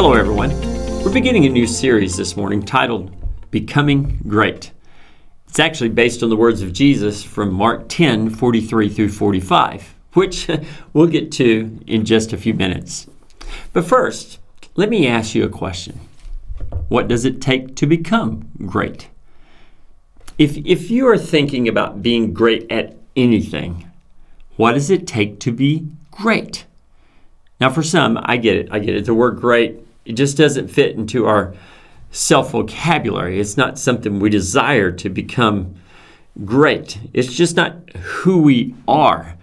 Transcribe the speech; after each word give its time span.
Hello, 0.00 0.12
everyone. 0.12 0.50
We're 1.02 1.12
beginning 1.12 1.46
a 1.46 1.48
new 1.48 1.66
series 1.66 2.16
this 2.16 2.36
morning 2.36 2.62
titled 2.62 3.10
Becoming 3.50 4.20
Great. 4.28 4.70
It's 5.48 5.58
actually 5.58 5.88
based 5.88 6.22
on 6.22 6.30
the 6.30 6.36
words 6.36 6.62
of 6.62 6.72
Jesus 6.72 7.24
from 7.24 7.52
Mark 7.52 7.88
10 7.88 8.30
43 8.30 8.90
through 8.90 9.08
45, 9.08 9.96
which 10.12 10.48
we'll 10.92 11.08
get 11.08 11.32
to 11.32 11.80
in 11.88 12.04
just 12.04 12.32
a 12.32 12.36
few 12.36 12.54
minutes. 12.54 13.08
But 13.72 13.86
first, 13.86 14.38
let 14.76 14.88
me 14.88 15.04
ask 15.04 15.34
you 15.34 15.42
a 15.42 15.48
question 15.48 15.98
What 16.86 17.08
does 17.08 17.24
it 17.24 17.40
take 17.40 17.74
to 17.74 17.84
become 17.84 18.52
great? 18.66 19.08
If, 20.38 20.58
if 20.58 20.92
you 20.92 21.08
are 21.08 21.18
thinking 21.18 21.66
about 21.66 22.02
being 22.02 22.32
great 22.32 22.70
at 22.70 22.94
anything, 23.16 23.90
what 24.54 24.74
does 24.74 24.90
it 24.90 25.08
take 25.08 25.40
to 25.40 25.50
be 25.50 25.88
great? 26.12 26.66
Now, 27.60 27.70
for 27.70 27.82
some, 27.82 28.16
I 28.22 28.36
get 28.36 28.54
it. 28.54 28.68
I 28.70 28.78
get 28.78 28.94
it. 28.94 29.04
The 29.04 29.12
word 29.12 29.40
great, 29.40 29.87
it 30.08 30.16
just 30.16 30.38
doesn't 30.38 30.68
fit 30.68 30.96
into 30.96 31.26
our 31.26 31.54
self 32.10 32.52
vocabulary. 32.52 33.38
It's 33.38 33.58
not 33.58 33.78
something 33.78 34.18
we 34.18 34.30
desire 34.30 34.90
to 34.90 35.10
become 35.10 35.74
great. 36.46 36.98
It's 37.12 37.34
just 37.34 37.56
not 37.56 37.90
who 37.94 38.40
we 38.40 38.74
are. 38.88 39.36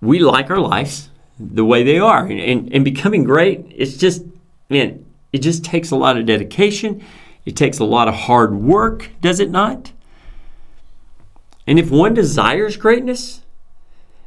We 0.00 0.18
like 0.18 0.50
our 0.50 0.58
lives 0.58 1.10
the 1.38 1.64
way 1.64 1.82
they 1.82 1.98
are. 1.98 2.24
And, 2.24 2.40
and, 2.40 2.72
and 2.72 2.84
becoming 2.84 3.22
great, 3.22 3.66
it's 3.68 3.98
just, 3.98 4.22
man, 4.70 5.04
it 5.30 5.38
just 5.38 5.62
takes 5.62 5.90
a 5.90 5.96
lot 5.96 6.16
of 6.16 6.24
dedication. 6.24 7.04
It 7.44 7.54
takes 7.54 7.78
a 7.78 7.84
lot 7.84 8.08
of 8.08 8.14
hard 8.14 8.54
work, 8.54 9.10
does 9.20 9.40
it 9.40 9.50
not? 9.50 9.92
And 11.66 11.78
if 11.78 11.90
one 11.90 12.14
desires 12.14 12.78
greatness, 12.78 13.41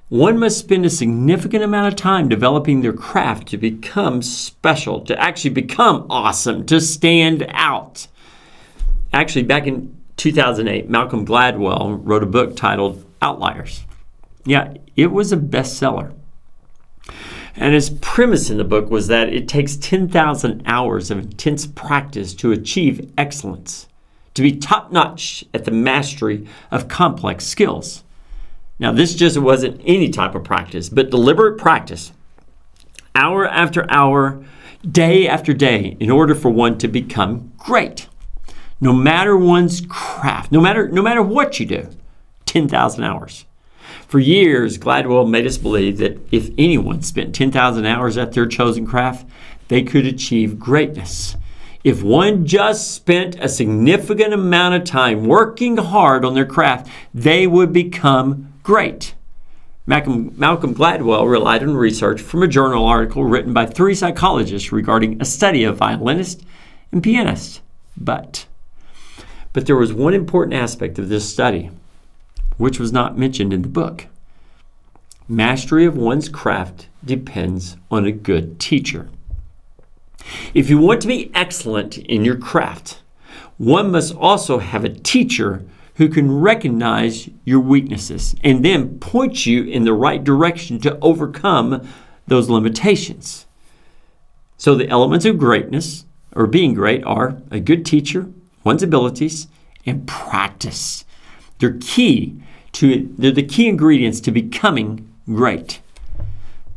one 0.10 0.38
must 0.38 0.60
spend 0.60 0.86
a 0.86 0.90
significant 0.90 1.64
amount 1.64 1.88
of 1.88 1.96
time 1.96 2.30
developing 2.30 2.82
their 2.82 2.94
craft 2.94 3.48
to 3.48 3.58
become 3.58 4.22
special, 4.22 5.02
to 5.02 5.20
actually 5.20 5.50
become 5.50 6.06
awesome, 6.12 6.64
to 6.68 6.80
stand 6.80 7.46
out. 7.50 8.08
Actually, 9.12 9.44
back 9.44 9.66
in 9.66 9.96
2008, 10.18 10.90
Malcolm 10.90 11.26
Gladwell 11.26 12.00
wrote 12.04 12.22
a 12.22 12.28
book 12.28 12.56
titled 12.56 13.04
Outliers. 13.22 13.84
Yeah, 14.46 14.76
it 14.96 15.12
was 15.12 15.32
a 15.32 15.38
bestseller. 15.38 16.14
And 17.56 17.74
his 17.74 17.90
premise 17.90 18.52
in 18.52 18.58
the 18.58 18.64
book 18.64 18.92
was 18.92 19.08
that 19.08 19.34
it 19.34 19.48
takes 19.48 19.76
10,000 19.78 20.62
hours 20.68 21.10
of 21.10 21.18
intense 21.18 21.66
practice 21.66 22.36
to 22.36 22.52
achieve 22.52 23.12
excellence, 23.18 23.88
to 24.36 24.44
be 24.44 24.56
top 24.56 24.92
notch 24.92 25.44
at 25.54 25.66
the 25.66 25.72
mastery 25.72 26.46
of 26.70 26.88
complex 26.88 27.46
skills. 27.46 28.04
Now, 28.78 28.92
this 28.92 29.16
just 29.16 29.38
wasn't 29.38 29.82
any 29.86 30.10
type 30.10 30.36
of 30.36 30.44
practice, 30.44 30.90
but 30.90 31.10
deliberate 31.10 31.58
practice, 31.58 32.12
hour 33.16 33.48
after 33.48 33.90
hour, 33.90 34.44
day 34.90 35.28
after 35.28 35.54
day, 35.54 35.96
in 36.00 36.12
order 36.12 36.36
for 36.36 36.50
one 36.50 36.78
to 36.80 36.88
become 36.88 37.54
great. 37.58 38.10
No 38.82 38.92
matter 38.92 39.38
one's 39.38 39.82
craft, 39.88 40.52
no 40.52 40.60
matter, 40.60 40.90
no 40.90 41.02
matter 41.02 41.22
what 41.22 41.60
you 41.60 41.66
do, 41.66 41.88
10,000 42.46 43.04
hours. 43.04 43.46
For 44.08 44.20
years, 44.20 44.78
Gladwell 44.78 45.30
made 45.30 45.48
us 45.48 45.58
believe 45.58 45.98
that 46.00 46.20
if 46.32 46.50
anyone 46.58 47.02
spent 47.02 47.34
10,000 47.34 47.86
hours 47.86 48.18
at 48.18 48.34
their 48.34 48.46
chosen 48.46 48.86
craft, 48.86 49.28
they 49.70 49.84
could 49.84 50.06
achieve 50.06 50.60
greatness. 50.60 51.38
If 51.84 52.04
one 52.04 52.46
just 52.46 52.94
spent 52.94 53.36
a 53.40 53.48
significant 53.48 54.34
amount 54.34 54.76
of 54.76 54.84
time 54.84 55.26
working 55.26 55.78
hard 55.78 56.26
on 56.26 56.34
their 56.34 56.46
craft, 56.46 56.90
they 57.14 57.48
would 57.48 57.72
become 57.72 58.52
Great. 58.66 59.14
Malcolm, 59.86 60.34
Malcolm 60.38 60.74
Gladwell 60.74 61.30
relied 61.30 61.62
on 61.62 61.76
research 61.76 62.20
from 62.20 62.42
a 62.42 62.48
journal 62.48 62.84
article 62.84 63.24
written 63.24 63.54
by 63.54 63.68
three 63.68 63.94
psychologists 63.94 64.72
regarding 64.72 65.22
a 65.22 65.26
study 65.26 65.64
of 65.64 65.78
violinists 65.78 66.44
and 66.92 67.04
pianists. 67.04 67.62
But, 67.96 68.48
but 69.54 69.68
there 69.68 69.76
was 69.76 69.94
one 69.94 70.16
important 70.16 70.56
aspect 70.56 70.98
of 70.98 71.10
this 71.10 71.32
study, 71.32 71.70
which 72.58 72.80
was 72.80 72.92
not 72.92 73.20
mentioned 73.20 73.54
in 73.54 73.62
the 73.62 73.68
book. 73.68 74.08
Mastery 75.28 75.86
of 75.86 75.96
one's 75.96 76.28
craft 76.28 76.88
depends 77.06 77.78
on 77.92 78.08
a 78.08 78.12
good 78.12 78.60
teacher. 78.60 79.10
If 80.56 80.72
you 80.72 80.80
want 80.80 81.02
to 81.02 81.08
be 81.08 81.30
excellent 81.36 82.00
in 82.00 82.26
your 82.26 82.38
craft, 82.38 83.04
one 83.60 83.92
must 83.92 84.16
also 84.16 84.58
have 84.58 84.84
a 84.84 84.90
teacher 84.90 85.64
who 85.96 86.10
can 86.10 86.40
recognize 86.40 87.30
your 87.44 87.60
weaknesses 87.60 88.36
and 88.44 88.64
then 88.64 89.00
point 89.00 89.46
you 89.46 89.64
in 89.64 89.84
the 89.84 89.94
right 89.94 90.24
direction 90.24 90.80
to 90.80 90.98
overcome 91.02 91.88
those 92.28 92.50
limitations. 92.50 93.46
So, 94.58 94.76
the 94.76 94.90
elements 94.90 95.26
of 95.26 95.38
greatness 95.38 96.06
or 96.34 96.48
being 96.48 96.74
great 96.74 97.04
are 97.04 97.42
a 97.52 97.60
good 97.60 97.86
teacher, 97.86 98.30
one's 98.64 98.84
abilities, 98.84 99.48
and 99.86 100.08
practice. 100.08 101.06
They're 101.60 101.78
key 101.80 102.42
to 102.74 103.14
they're 103.18 103.32
the 103.32 103.44
key 103.44 103.68
ingredients 103.68 104.20
to 104.22 104.32
becoming 104.32 105.10
great. 105.28 105.82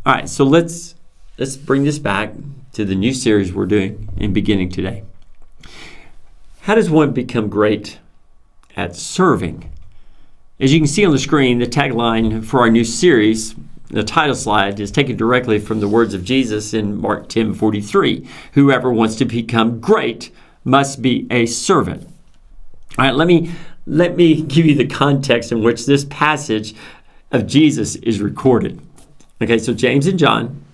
All 0.06 0.14
right, 0.14 0.28
so 0.28 0.44
let's 0.44 0.94
let's 1.38 1.56
bring 1.56 1.84
this 1.84 1.98
back 1.98 2.34
to 2.72 2.84
the 2.84 2.94
new 2.94 3.12
series 3.12 3.52
we're 3.52 3.66
doing 3.66 4.08
and 4.18 4.32
beginning 4.32 4.70
today. 4.70 5.02
How 6.60 6.74
does 6.74 6.90
one 6.90 7.12
become 7.12 7.48
great 7.48 7.98
at 8.78 8.94
serving. 8.94 9.70
As 10.60 10.72
you 10.72 10.78
can 10.78 10.86
see 10.86 11.04
on 11.04 11.12
the 11.12 11.18
screen, 11.18 11.58
the 11.58 11.66
tagline 11.66 12.44
for 12.44 12.60
our 12.60 12.70
new 12.70 12.84
series, 12.84 13.56
the 13.88 14.04
title 14.04 14.36
slide, 14.36 14.78
is 14.78 14.92
taken 14.92 15.16
directly 15.16 15.58
from 15.58 15.80
the 15.80 15.88
words 15.88 16.14
of 16.14 16.24
Jesus 16.24 16.72
in 16.72 16.96
Mark 16.96 17.28
10 17.28 17.54
43. 17.54 18.26
Whoever 18.52 18.92
wants 18.92 19.16
to 19.16 19.24
become 19.24 19.80
great 19.80 20.30
must 20.64 21.02
be 21.02 21.26
a 21.30 21.46
servant. 21.46 22.04
All 22.98 23.04
right, 23.04 23.14
let 23.14 23.26
me, 23.26 23.50
let 23.86 24.16
me 24.16 24.42
give 24.42 24.64
you 24.64 24.76
the 24.76 24.86
context 24.86 25.50
in 25.50 25.62
which 25.62 25.86
this 25.86 26.04
passage 26.04 26.74
of 27.32 27.46
Jesus 27.46 27.96
is 27.96 28.20
recorded. 28.20 28.80
Okay, 29.42 29.58
so 29.58 29.74
James 29.74 30.06
and 30.06 30.18
John, 30.18 30.64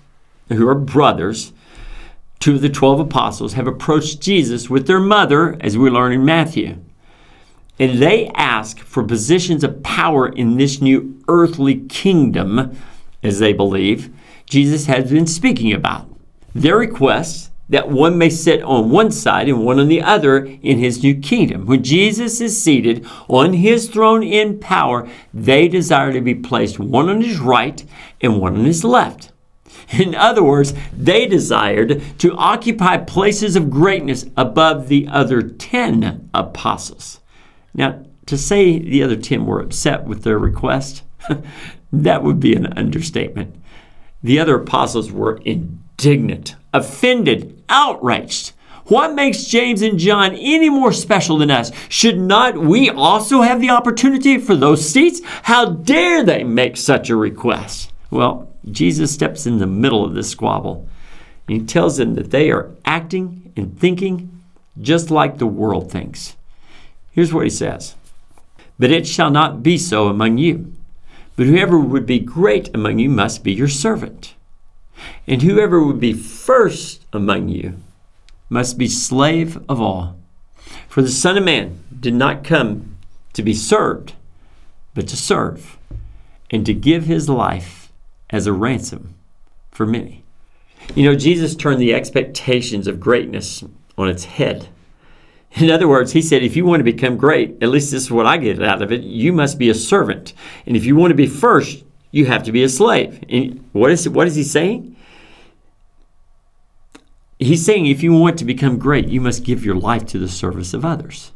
who 0.49 0.69
are 0.69 0.75
brothers, 0.75 1.53
two 2.39 2.57
of 2.57 2.61
the 2.61 2.69
12 2.69 3.01
apostles, 3.01 3.55
have 3.55 3.67
approached 3.67 4.21
Jesus 4.21 4.69
with 4.69 4.87
their 4.87 5.01
mother, 5.01 5.57
as 5.61 5.79
we 5.79 5.89
learn 5.89 6.13
in 6.13 6.25
Matthew 6.25 6.84
and 7.79 7.99
they 8.01 8.29
ask 8.35 8.79
for 8.79 9.03
positions 9.03 9.65
of 9.65 9.83
power 9.83 10.29
in 10.29 10.57
this 10.57 10.81
new 10.81 11.23
earthly 11.29 11.81
kingdom, 11.87 12.77
as 13.23 13.39
they 13.39 13.53
believe 13.53 14.15
Jesus 14.49 14.87
has 14.87 15.11
been 15.11 15.27
speaking 15.27 15.73
about. 15.73 16.09
Their 16.55 16.77
request 16.77 17.51
that 17.69 17.89
one 17.89 18.19
may 18.19 18.29
sit 18.29 18.63
on 18.63 18.91
one 18.91 19.11
side 19.11 19.49
and 19.49 19.65
one 19.65 19.81
on 19.81 19.89
the 19.89 20.03
other 20.03 20.45
in 20.45 20.79
his 20.79 21.03
new 21.03 21.19
kingdom. 21.19 21.65
When 21.67 21.83
Jesus 21.83 22.41
is 22.41 22.63
seated 22.63 23.07
on 23.29 23.55
his 23.55 23.89
throne 23.89 24.23
in 24.23 24.61
power, 24.61 25.09
they 25.33 25.67
desire 25.67 26.13
to 26.13 26.21
be 26.21 26.35
placed 26.35 26.79
one 26.79 27.09
on 27.09 27.23
his 27.23 27.39
right 27.39 27.83
and 28.21 28.41
one 28.41 28.57
on 28.57 28.65
his 28.67 28.85
left. 28.85 29.33
In 29.91 30.15
other 30.15 30.43
words, 30.43 30.75
they 30.97 31.27
desired 31.27 32.03
to 32.19 32.37
occupy 32.37 32.99
places 32.99 33.57
of 33.57 33.71
greatness 33.71 34.27
above 34.37 34.89
the 34.89 35.09
other 35.09 35.43
10 35.43 36.31
apostles. 36.33 37.21
Now, 37.75 38.05
to 38.27 38.39
say 38.39 38.79
the 38.79 39.03
other 39.03 39.17
10 39.17 39.45
were 39.45 39.61
upset 39.61 40.05
with 40.05 40.23
their 40.23 40.39
request, 40.39 41.03
that 41.93 42.23
would 42.23 42.41
be 42.41 42.55
an 42.55 42.73
understatement. 42.79 43.55
The 44.23 44.39
other 44.39 44.57
apostles 44.57 45.13
were 45.13 45.41
indignant, 45.45 46.57
offended, 46.73 47.63
outraged. 47.69 48.53
What 48.87 49.15
makes 49.15 49.45
James 49.45 49.81
and 49.81 49.99
John 49.99 50.35
any 50.35 50.69
more 50.69 50.93
special 50.93 51.39
than 51.39 51.51
us? 51.51 51.73
Should 51.89 52.19
not 52.19 52.59
we 52.59 52.91
also 52.91 53.41
have 53.41 53.61
the 53.61 53.71
opportunity 53.71 54.39
for 54.39 54.55
those 54.55 54.89
seats? 54.89 55.21
How 55.45 55.67
dare 55.67 56.23
they 56.23 56.45
make 56.45 56.77
such 56.77 57.09
a 57.09 57.17
request? 57.17 57.93
Well, 58.11 58.51
Jesus 58.71 59.13
steps 59.13 59.47
in 59.47 59.59
the 59.59 59.67
middle 59.67 60.05
of 60.05 60.15
this 60.15 60.31
squabble. 60.31 60.87
And 61.49 61.61
he 61.61 61.67
tells 61.67 61.97
them 61.97 62.15
that 62.15 62.31
they 62.31 62.51
are 62.51 62.71
acting 62.85 63.53
and 63.57 63.79
thinking 63.79 64.43
just 64.81 65.11
like 65.11 65.39
the 65.39 65.47
world 65.47 65.91
thinks. 65.91 66.37
Here's 67.15 67.33
what 67.33 67.45
he 67.45 67.51
says 67.51 67.95
But 68.79 68.91
it 68.91 69.07
shall 69.07 69.31
not 69.31 69.63
be 69.63 69.79
so 69.79 70.09
among 70.09 70.39
you. 70.39 70.73
But 71.37 71.47
whoever 71.47 71.79
would 71.79 72.07
be 72.07 72.19
great 72.19 72.75
among 72.75 72.99
you 72.99 73.09
must 73.09 73.43
be 73.43 73.53
your 73.53 73.69
servant. 73.69 74.35
And 75.27 75.43
whoever 75.43 75.83
would 75.83 76.01
be 76.01 76.13
first 76.13 77.05
among 77.13 77.49
you 77.49 77.79
must 78.49 78.79
be 78.79 78.89
slave 78.89 79.59
of 79.69 79.81
all. 79.81 80.17
For 80.89 81.03
the 81.03 81.09
Son 81.09 81.37
of 81.37 81.45
Man 81.45 81.81
did 81.99 82.15
not 82.15 82.45
come 82.45 82.97
to 83.33 83.43
be 83.43 83.55
served, 83.55 84.15
but 84.95 85.09
to 85.09 85.17
serve, 85.17 85.77
and 86.51 86.65
to 86.67 86.75
give 86.75 87.07
his 87.07 87.29
life 87.29 87.93
as 88.31 88.47
a 88.47 88.53
ransom 88.53 89.15
for 89.71 89.87
many. 89.87 90.23
You 90.95 91.05
know, 91.05 91.17
Jesus 91.17 91.57
turned 91.57 91.81
the 91.81 91.95
expectations 91.95 92.87
of 92.87 93.01
greatness 93.01 93.65
on 93.99 94.09
its 94.09 94.25
head. 94.25 94.69
In 95.57 95.71
other 95.71 95.87
words, 95.87 96.13
he 96.13 96.23
said, 96.23 96.43
if 96.43 96.57
you 96.57 96.65
want 96.65 96.81
to 96.81 96.85
become 96.85 97.17
great, 97.17 97.63
at 97.63 97.69
least 97.69 97.93
this 97.93 98.05
is 98.05 98.11
what 98.11 98.27
I 98.27 98.39
get 98.39 98.63
out 98.63 98.83
of 98.83 98.91
it, 98.91 99.03
you 99.03 99.33
must 99.33 99.59
be 99.59 99.71
a 99.71 99.75
servant. 99.75 100.35
And 100.67 100.77
if 100.77 100.85
you 100.85 100.97
want 100.97 101.13
to 101.13 101.17
be 101.17 101.29
first, 101.29 101.85
you 102.11 102.27
have 102.27 102.43
to 102.45 102.53
be 102.53 102.65
a 102.65 102.69
slave. 102.69 103.23
And 103.29 103.65
what 103.73 103.91
is, 103.91 104.09
what 104.09 104.27
is 104.27 104.35
he 104.35 104.43
saying? 104.43 104.95
he's 107.39 107.65
saying 107.65 107.87
if 107.87 108.03
you 108.03 108.13
want 108.13 108.39
to 108.39 108.45
become 108.45 108.79
great, 108.79 109.09
you 109.09 109.21
must 109.21 109.45
give 109.45 109.65
your 109.65 109.75
life 109.75 110.07
to 110.07 110.19
the 110.19 110.29
service 110.29 110.75
of 110.75 110.85
others. 110.85 111.33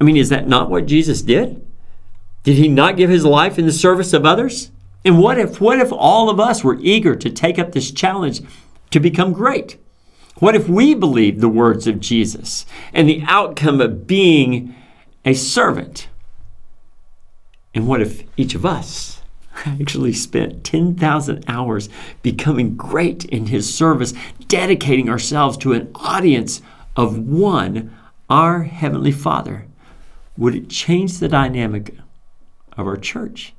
I 0.00 0.04
mean, 0.04 0.16
is 0.16 0.28
that 0.28 0.48
not 0.48 0.70
what 0.70 0.86
Jesus 0.86 1.22
did? 1.22 1.64
Did 2.42 2.56
he 2.56 2.68
not 2.68 2.96
give 2.96 3.10
his 3.10 3.24
life 3.24 3.58
in 3.58 3.66
the 3.66 3.72
service 3.72 4.12
of 4.12 4.26
others? 4.26 4.70
And 5.04 5.18
what 5.18 5.38
if 5.38 5.60
what 5.60 5.78
if 5.78 5.92
all 5.92 6.30
of 6.30 6.40
us 6.40 6.64
were 6.64 6.78
eager 6.80 7.14
to 7.14 7.30
take 7.30 7.58
up 7.58 7.72
this 7.72 7.90
challenge 7.90 8.42
to 8.90 9.00
become 9.00 9.32
great? 9.32 9.78
What 10.44 10.54
if 10.54 10.68
we 10.68 10.92
believed 10.92 11.40
the 11.40 11.48
words 11.48 11.86
of 11.86 12.00
Jesus 12.00 12.66
and 12.92 13.08
the 13.08 13.22
outcome 13.26 13.80
of 13.80 14.06
being 14.06 14.74
a 15.24 15.32
servant? 15.32 16.08
And 17.74 17.88
what 17.88 18.02
if 18.02 18.24
each 18.36 18.54
of 18.54 18.66
us 18.66 19.22
actually 19.64 20.12
spent 20.12 20.62
10,000 20.62 21.46
hours 21.48 21.88
becoming 22.20 22.76
great 22.76 23.24
in 23.24 23.46
his 23.46 23.74
service, 23.74 24.12
dedicating 24.46 25.08
ourselves 25.08 25.56
to 25.56 25.72
an 25.72 25.90
audience 25.94 26.60
of 26.94 27.18
one, 27.18 27.96
our 28.28 28.64
Heavenly 28.64 29.12
Father? 29.12 29.64
Would 30.36 30.54
it 30.54 30.68
change 30.68 31.20
the 31.20 31.28
dynamic 31.28 31.96
of 32.76 32.86
our 32.86 32.98
church? 32.98 33.54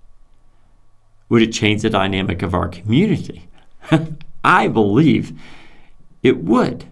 Would 1.30 1.42
it 1.42 1.52
change 1.52 1.82
the 1.82 1.90
dynamic 1.90 2.44
of 2.44 2.54
our 2.54 2.68
community? 2.68 3.50
I 4.44 4.68
believe 4.68 5.34
it 6.26 6.44
would. 6.44 6.86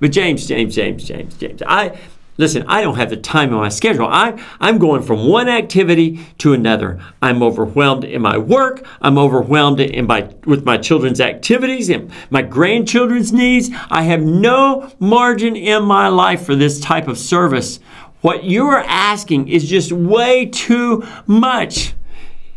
But 0.00 0.12
James, 0.12 0.46
James, 0.46 0.74
James, 0.74 1.04
James, 1.04 1.36
James, 1.36 1.62
I 1.66 1.98
listen, 2.36 2.64
I 2.66 2.82
don't 2.82 2.96
have 2.96 3.10
the 3.10 3.16
time 3.16 3.54
on 3.54 3.60
my 3.60 3.68
schedule. 3.70 4.06
I, 4.06 4.42
I'm 4.60 4.78
going 4.78 5.02
from 5.02 5.28
one 5.28 5.48
activity 5.48 6.20
to 6.38 6.52
another. 6.52 7.00
I'm 7.22 7.42
overwhelmed 7.42 8.04
in 8.04 8.20
my 8.20 8.36
work. 8.36 8.86
I'm 9.00 9.16
overwhelmed 9.16 9.80
in 9.80 10.06
my 10.06 10.28
with 10.44 10.66
my 10.66 10.76
children's 10.76 11.20
activities 11.20 11.88
and 11.88 12.10
my 12.28 12.42
grandchildren's 12.42 13.32
needs. 13.32 13.70
I 13.88 14.02
have 14.02 14.22
no 14.22 14.92
margin 14.98 15.56
in 15.56 15.84
my 15.84 16.08
life 16.08 16.44
for 16.44 16.54
this 16.54 16.80
type 16.80 17.08
of 17.08 17.18
service. 17.18 17.78
What 18.20 18.44
you're 18.44 18.80
asking 18.80 19.48
is 19.48 19.68
just 19.68 19.92
way 19.92 20.46
too 20.46 21.06
much. 21.26 21.94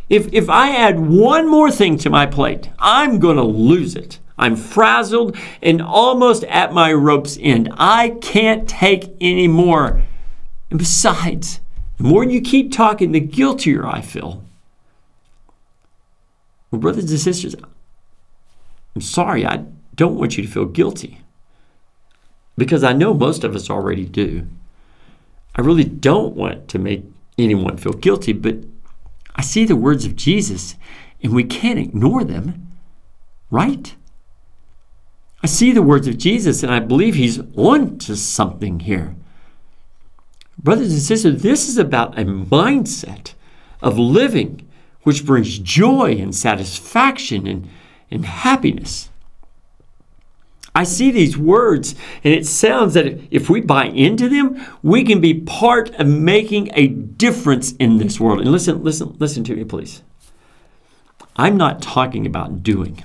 If, 0.09 0.33
if 0.33 0.49
I 0.49 0.75
add 0.75 0.99
one 0.99 1.47
more 1.47 1.69
thing 1.69 1.99
to 1.99 2.09
my 2.09 2.25
plate, 2.25 2.69
I'm 2.79 3.19
going 3.19 3.37
to 3.37 3.43
lose 3.43 3.95
it. 3.95 4.19
I'm 4.39 4.55
frazzled 4.55 5.37
and 5.61 5.81
almost 5.81 6.43
at 6.45 6.73
my 6.73 6.91
rope's 6.93 7.37
end. 7.39 7.69
I 7.77 8.17
can't 8.21 8.67
take 8.67 9.15
any 9.21 9.47
more. 9.47 10.01
And 10.69 10.79
besides, 10.79 11.59
the 11.97 12.05
more 12.05 12.23
you 12.23 12.41
keep 12.41 12.71
talking, 12.71 13.11
the 13.11 13.19
guiltier 13.19 13.85
I 13.85 14.01
feel. 14.01 14.43
Well, 16.71 16.79
brothers 16.79 17.11
and 17.11 17.19
sisters, 17.19 17.55
I'm 18.95 19.01
sorry, 19.01 19.45
I 19.45 19.65
don't 19.95 20.15
want 20.15 20.37
you 20.37 20.43
to 20.45 20.49
feel 20.49 20.65
guilty 20.65 21.21
because 22.57 22.83
I 22.83 22.93
know 22.93 23.13
most 23.13 23.43
of 23.43 23.55
us 23.55 23.69
already 23.69 24.05
do. 24.05 24.47
I 25.55 25.61
really 25.61 25.83
don't 25.83 26.35
want 26.35 26.67
to 26.69 26.79
make 26.79 27.03
anyone 27.37 27.77
feel 27.77 27.93
guilty, 27.93 28.33
but 28.33 28.57
I 29.35 29.41
see 29.41 29.65
the 29.65 29.75
words 29.75 30.05
of 30.05 30.15
Jesus 30.15 30.75
and 31.21 31.33
we 31.33 31.43
can't 31.43 31.79
ignore 31.79 32.23
them, 32.23 32.69
right? 33.49 33.95
I 35.41 35.47
see 35.47 35.71
the 35.71 35.81
words 35.81 36.07
of 36.07 36.17
Jesus 36.17 36.63
and 36.63 36.71
I 36.71 36.79
believe 36.79 37.15
he's 37.15 37.39
on 37.55 37.97
to 37.99 38.15
something 38.15 38.81
here. 38.81 39.15
Brothers 40.57 40.91
and 40.91 41.01
sisters, 41.01 41.41
this 41.41 41.69
is 41.69 41.77
about 41.77 42.19
a 42.19 42.25
mindset 42.25 43.33
of 43.81 43.97
living 43.97 44.67
which 45.03 45.25
brings 45.25 45.57
joy 45.59 46.17
and 46.19 46.35
satisfaction 46.35 47.47
and, 47.47 47.69
and 48.11 48.25
happiness. 48.25 49.09
I 50.75 50.83
see 50.83 51.11
these 51.11 51.37
words, 51.37 51.95
and 52.23 52.33
it 52.33 52.45
sounds 52.45 52.93
that 52.93 53.19
if 53.31 53.49
we 53.49 53.59
buy 53.59 53.85
into 53.85 54.29
them, 54.29 54.63
we 54.83 55.03
can 55.03 55.19
be 55.19 55.33
part 55.33 55.89
of 55.95 56.07
making 56.07 56.69
a 56.73 56.87
difference 56.87 57.71
in 57.73 57.97
this 57.97 58.19
world. 58.19 58.41
And 58.41 58.51
listen, 58.51 58.83
listen, 58.83 59.15
listen 59.19 59.43
to 59.45 59.55
me, 59.55 59.63
please. 59.63 60.03
I'm 61.35 61.57
not 61.57 61.81
talking 61.81 62.25
about 62.25 62.61
doing. 62.61 63.03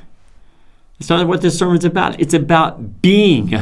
It's 0.98 1.08
not 1.08 1.26
what 1.26 1.42
this 1.42 1.58
sermon's 1.58 1.84
about. 1.84 2.20
It's 2.20 2.34
about 2.34 3.02
being. 3.02 3.52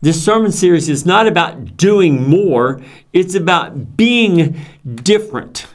This 0.00 0.24
sermon 0.24 0.52
series 0.52 0.88
is 0.88 1.04
not 1.04 1.26
about 1.26 1.76
doing 1.76 2.28
more, 2.28 2.80
it's 3.12 3.34
about 3.34 3.96
being 3.96 4.58
different. 4.94 5.66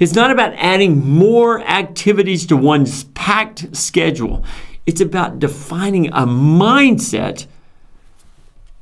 It's 0.00 0.14
not 0.14 0.30
about 0.30 0.54
adding 0.54 1.06
more 1.06 1.60
activities 1.60 2.46
to 2.46 2.56
one's 2.56 3.04
packed 3.04 3.76
schedule. 3.76 4.44
It's 4.86 5.00
about 5.00 5.38
defining 5.38 6.08
a 6.08 6.26
mindset 6.26 7.46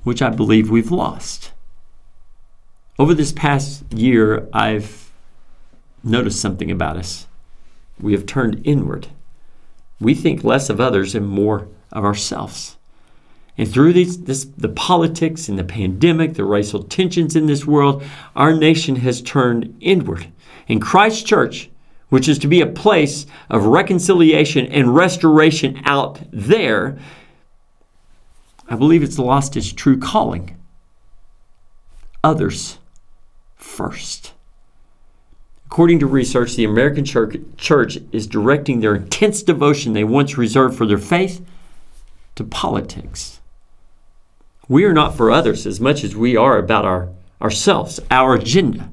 which 0.04 0.22
I 0.22 0.30
believe 0.30 0.70
we've 0.70 0.92
lost. 0.92 1.52
Over 2.98 3.12
this 3.14 3.32
past 3.32 3.92
year, 3.92 4.48
I've 4.52 5.10
noticed 6.02 6.40
something 6.40 6.70
about 6.70 6.96
us. 6.96 7.26
We 8.00 8.12
have 8.12 8.24
turned 8.24 8.62
inward. 8.64 9.08
We 10.00 10.14
think 10.14 10.44
less 10.44 10.70
of 10.70 10.80
others 10.80 11.14
and 11.14 11.26
more 11.26 11.68
of 11.92 12.04
ourselves. 12.04 12.76
And 13.56 13.68
through 13.68 13.92
these, 13.92 14.22
this, 14.22 14.44
the 14.44 14.68
politics 14.68 15.48
and 15.48 15.58
the 15.58 15.64
pandemic, 15.64 16.34
the 16.34 16.44
racial 16.44 16.84
tensions 16.84 17.34
in 17.34 17.46
this 17.46 17.66
world, 17.66 18.04
our 18.36 18.54
nation 18.54 18.96
has 18.96 19.20
turned 19.20 19.76
inward. 19.80 20.28
In 20.68 20.78
Christ 20.78 21.26
Church, 21.26 21.68
which 22.08 22.28
is 22.28 22.38
to 22.38 22.46
be 22.46 22.60
a 22.60 22.66
place 22.66 23.26
of 23.50 23.64
reconciliation 23.66 24.66
and 24.66 24.94
restoration 24.94 25.82
out 25.84 26.20
there, 26.32 26.98
I 28.68 28.76
believe 28.76 29.02
it's 29.02 29.18
lost 29.18 29.56
its 29.56 29.72
true 29.72 29.98
calling. 29.98 30.56
Others 32.22 32.78
first. 33.56 34.34
According 35.70 35.98
to 35.98 36.06
research, 36.06 36.56
the 36.56 36.64
American 36.64 37.04
church, 37.04 37.98
is 38.10 38.26
directing 38.26 38.80
their 38.80 38.94
intense 38.94 39.42
devotion 39.42 39.92
they 39.92 40.02
once 40.02 40.38
reserved 40.38 40.76
for 40.76 40.86
their 40.86 40.96
faith 40.96 41.44
to 42.36 42.42
politics. 42.42 43.40
We 44.66 44.84
are 44.84 44.94
not 44.94 45.14
for 45.14 45.30
others 45.30 45.66
as 45.66 45.78
much 45.78 46.04
as 46.04 46.16
we 46.16 46.36
are 46.36 46.56
about 46.56 46.86
our, 46.86 47.10
ourselves, 47.42 48.00
our 48.10 48.34
agenda. 48.34 48.88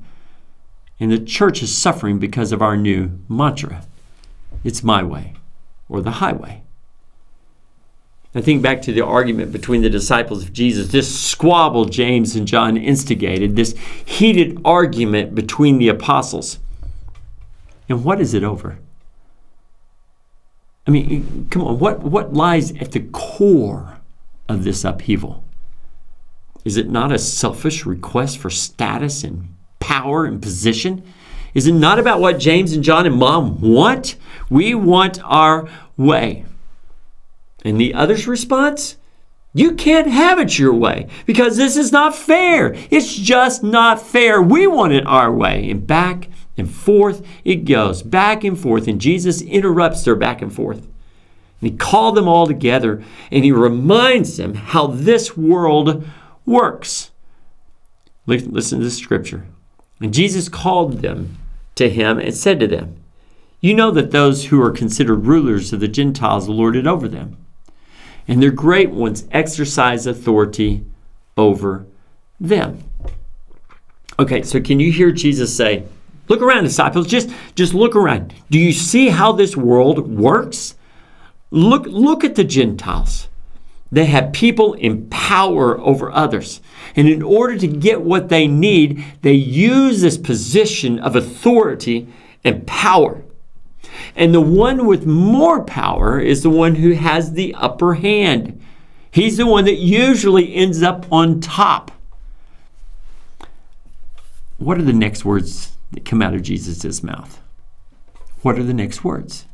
And 0.99 1.13
the 1.13 1.19
church 1.19 1.63
is 1.63 1.75
suffering 1.75 2.19
because 2.19 2.51
of 2.51 2.61
our 2.61 2.75
new 2.75 3.19
mantra 3.29 3.85
it's 4.65 4.83
my 4.83 5.01
way 5.01 5.35
or 5.87 6.01
the 6.01 6.11
highway. 6.11 6.63
I 8.33 8.41
think 8.41 8.61
back 8.61 8.81
to 8.81 8.91
the 8.91 9.05
argument 9.05 9.53
between 9.53 9.81
the 9.81 9.89
disciples 9.89 10.43
of 10.43 10.51
Jesus, 10.51 10.89
this 10.89 11.17
squabble 11.17 11.85
James 11.85 12.35
and 12.35 12.45
John 12.45 12.75
instigated, 12.75 13.55
this 13.55 13.77
heated 14.03 14.59
argument 14.65 15.35
between 15.35 15.77
the 15.77 15.87
apostles. 15.87 16.59
And 17.87 18.03
what 18.03 18.19
is 18.19 18.33
it 18.33 18.43
over? 18.43 18.79
I 20.87 20.91
mean, 20.91 21.47
come 21.49 21.63
on, 21.63 21.79
what, 21.79 22.01
what 22.01 22.33
lies 22.33 22.71
at 22.73 22.91
the 22.91 23.01
core 23.11 23.99
of 24.47 24.63
this 24.63 24.83
upheaval? 24.83 25.43
Is 26.63 26.77
it 26.77 26.89
not 26.89 27.11
a 27.11 27.19
selfish 27.19 27.85
request 27.85 28.37
for 28.37 28.49
status 28.49 29.23
and 29.23 29.55
power 29.79 30.25
and 30.25 30.41
position? 30.41 31.03
Is 31.53 31.67
it 31.67 31.73
not 31.73 31.99
about 31.99 32.19
what 32.19 32.39
James 32.39 32.73
and 32.73 32.83
John 32.83 33.05
and 33.05 33.15
mom 33.15 33.61
want? 33.61 34.15
We 34.49 34.75
want 34.75 35.19
our 35.23 35.67
way. 35.95 36.45
And 37.63 37.79
the 37.79 37.93
other's 37.93 38.27
response? 38.27 38.97
You 39.53 39.73
can't 39.73 40.07
have 40.07 40.37
it 40.37 40.59
your 40.59 40.73
way 40.73 41.07
because 41.25 41.55
this 41.55 41.77
is 41.77 41.91
not 41.91 42.13
fair. 42.13 42.75
It's 42.91 43.15
just 43.15 43.63
not 43.63 44.01
fair. 44.01 44.41
We 44.41 44.67
want 44.67 44.91
it 44.93 45.05
our 45.07 45.31
way. 45.31 45.69
And 45.69 45.87
back 45.87 46.27
and 46.57 46.69
forth 46.69 47.25
it 47.43 47.65
goes, 47.65 48.01
back 48.01 48.43
and 48.43 48.59
forth. 48.59 48.87
And 48.87 49.01
Jesus 49.01 49.41
interrupts 49.41 50.03
their 50.03 50.15
back 50.15 50.41
and 50.41 50.53
forth. 50.53 50.79
And 50.79 51.71
he 51.71 51.77
called 51.77 52.15
them 52.15 52.27
all 52.27 52.47
together 52.47 53.03
and 53.31 53.43
he 53.43 53.51
reminds 53.51 54.37
them 54.37 54.55
how 54.55 54.87
this 54.87 55.35
world 55.37 56.05
works. 56.45 57.11
Listen 58.25 58.79
to 58.79 58.83
this 58.83 58.97
scripture. 58.97 59.45
And 60.01 60.13
Jesus 60.13 60.49
called 60.49 61.01
them 61.01 61.37
to 61.75 61.89
him 61.89 62.19
and 62.19 62.35
said 62.35 62.59
to 62.59 62.67
them, 62.67 62.97
You 63.61 63.73
know 63.73 63.91
that 63.91 64.11
those 64.11 64.45
who 64.45 64.61
are 64.61 64.71
considered 64.71 65.25
rulers 65.25 65.71
of 65.71 65.79
the 65.79 65.87
Gentiles 65.87 66.49
lord 66.49 66.75
it 66.75 66.87
over 66.87 67.07
them, 67.07 67.37
and 68.27 68.41
their 68.41 68.51
great 68.51 68.91
ones 68.91 69.27
exercise 69.31 70.07
authority 70.07 70.85
over 71.37 71.85
them. 72.39 72.83
Okay, 74.17 74.41
so 74.41 74.59
can 74.61 74.79
you 74.79 74.91
hear 74.91 75.11
Jesus 75.11 75.55
say, 75.55 75.85
Look 76.27 76.41
around, 76.41 76.63
disciples, 76.63 77.07
just, 77.07 77.29
just 77.55 77.73
look 77.73 77.95
around. 77.95 78.33
Do 78.49 78.59
you 78.59 78.71
see 78.71 79.09
how 79.09 79.31
this 79.31 79.55
world 79.55 80.07
works? 80.09 80.75
Look, 81.51 81.85
look 81.85 82.23
at 82.23 82.35
the 82.35 82.43
Gentiles. 82.43 83.27
They 83.91 84.05
have 84.05 84.33
people 84.33 84.73
in 84.73 85.07
power 85.09 85.79
over 85.79 86.11
others. 86.11 86.59
And 86.95 87.07
in 87.07 87.21
order 87.21 87.57
to 87.57 87.67
get 87.67 88.01
what 88.01 88.29
they 88.29 88.47
need, 88.47 89.05
they 89.21 89.33
use 89.33 90.01
this 90.01 90.17
position 90.17 90.99
of 90.99 91.15
authority 91.15 92.07
and 92.43 92.65
power. 92.65 93.23
And 94.15 94.33
the 94.33 94.41
one 94.41 94.87
with 94.87 95.05
more 95.05 95.63
power 95.63 96.19
is 96.19 96.41
the 96.41 96.49
one 96.49 96.75
who 96.75 96.93
has 96.93 97.33
the 97.33 97.53
upper 97.55 97.93
hand. 97.93 98.59
He's 99.11 99.37
the 99.37 99.45
one 99.45 99.65
that 99.65 99.77
usually 99.77 100.53
ends 100.55 100.81
up 100.81 101.05
on 101.11 101.39
top. 101.39 101.91
What 104.57 104.77
are 104.77 104.83
the 104.83 104.93
next 104.93 105.23
words 105.23 105.74
that 105.95 106.05
come 106.05 106.21
out 106.21 106.35
of 106.35 106.43
Jesus' 106.43 107.01
mouth? 107.01 107.41
What 108.41 108.59
are 108.59 108.63
the 108.63 108.73
next 108.73 109.03
words? 109.03 109.45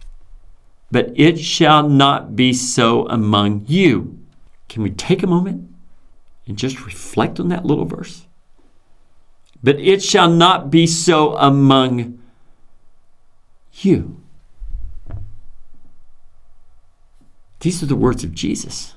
But 0.91 1.13
it 1.15 1.39
shall 1.39 1.87
not 1.87 2.35
be 2.35 2.51
so 2.51 3.07
among 3.07 3.65
you. 3.67 4.19
Can 4.67 4.83
we 4.83 4.89
take 4.89 5.23
a 5.23 5.27
moment 5.27 5.69
and 6.45 6.57
just 6.57 6.85
reflect 6.85 7.39
on 7.39 7.47
that 7.49 7.65
little 7.65 7.85
verse? 7.85 8.27
But 9.63 9.79
it 9.79 10.03
shall 10.03 10.29
not 10.29 10.69
be 10.69 10.87
so 10.87 11.37
among 11.37 12.19
you. 13.73 14.21
These 17.59 17.83
are 17.83 17.85
the 17.87 17.95
words 17.95 18.23
of 18.23 18.33
Jesus. 18.33 18.95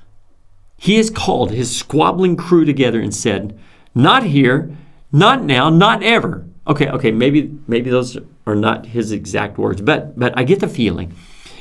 He 0.77 0.97
has 0.97 1.09
called 1.09 1.51
his 1.51 1.75
squabbling 1.75 2.35
crew 2.35 2.65
together 2.65 2.99
and 2.99 3.13
said, 3.13 3.57
Not 3.93 4.23
here, 4.23 4.75
not 5.11 5.43
now, 5.43 5.69
not 5.69 6.01
ever. 6.03 6.44
Okay, 6.67 6.89
okay, 6.89 7.11
maybe 7.11 7.57
maybe 7.67 7.89
those 7.89 8.17
are 8.47 8.55
not 8.55 8.87
his 8.87 9.11
exact 9.11 9.57
words, 9.57 9.81
but 9.81 10.17
but 10.17 10.37
I 10.37 10.43
get 10.43 10.59
the 10.59 10.67
feeling. 10.67 11.13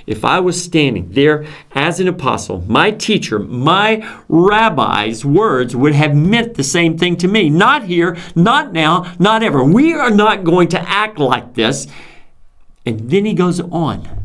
If 0.06 0.25
I 0.25 0.40
was 0.40 0.62
standing 0.62 1.12
there 1.12 1.46
as 1.73 1.99
an 1.99 2.08
apostle, 2.08 2.62
my 2.68 2.90
teacher, 2.90 3.38
my 3.38 4.06
rabbi's 4.28 5.25
words 5.25 5.75
would 5.75 5.94
have 5.94 6.14
meant 6.14 6.54
the 6.54 6.62
same 6.62 6.99
thing 6.99 7.16
to 7.18 7.28
me. 7.28 7.49
Not 7.49 7.84
here, 7.84 8.16
not 8.34 8.73
now, 8.73 9.14
not 9.18 9.42
ever. 9.42 9.64
We 9.64 9.94
are 9.94 10.11
not 10.11 10.44
going 10.44 10.68
to 10.68 10.80
act 10.80 11.18
like 11.18 11.54
this. 11.54 11.87
And 12.84 13.11
then 13.11 13.25
he 13.25 13.32
goes 13.32 13.61
on. 13.61 14.25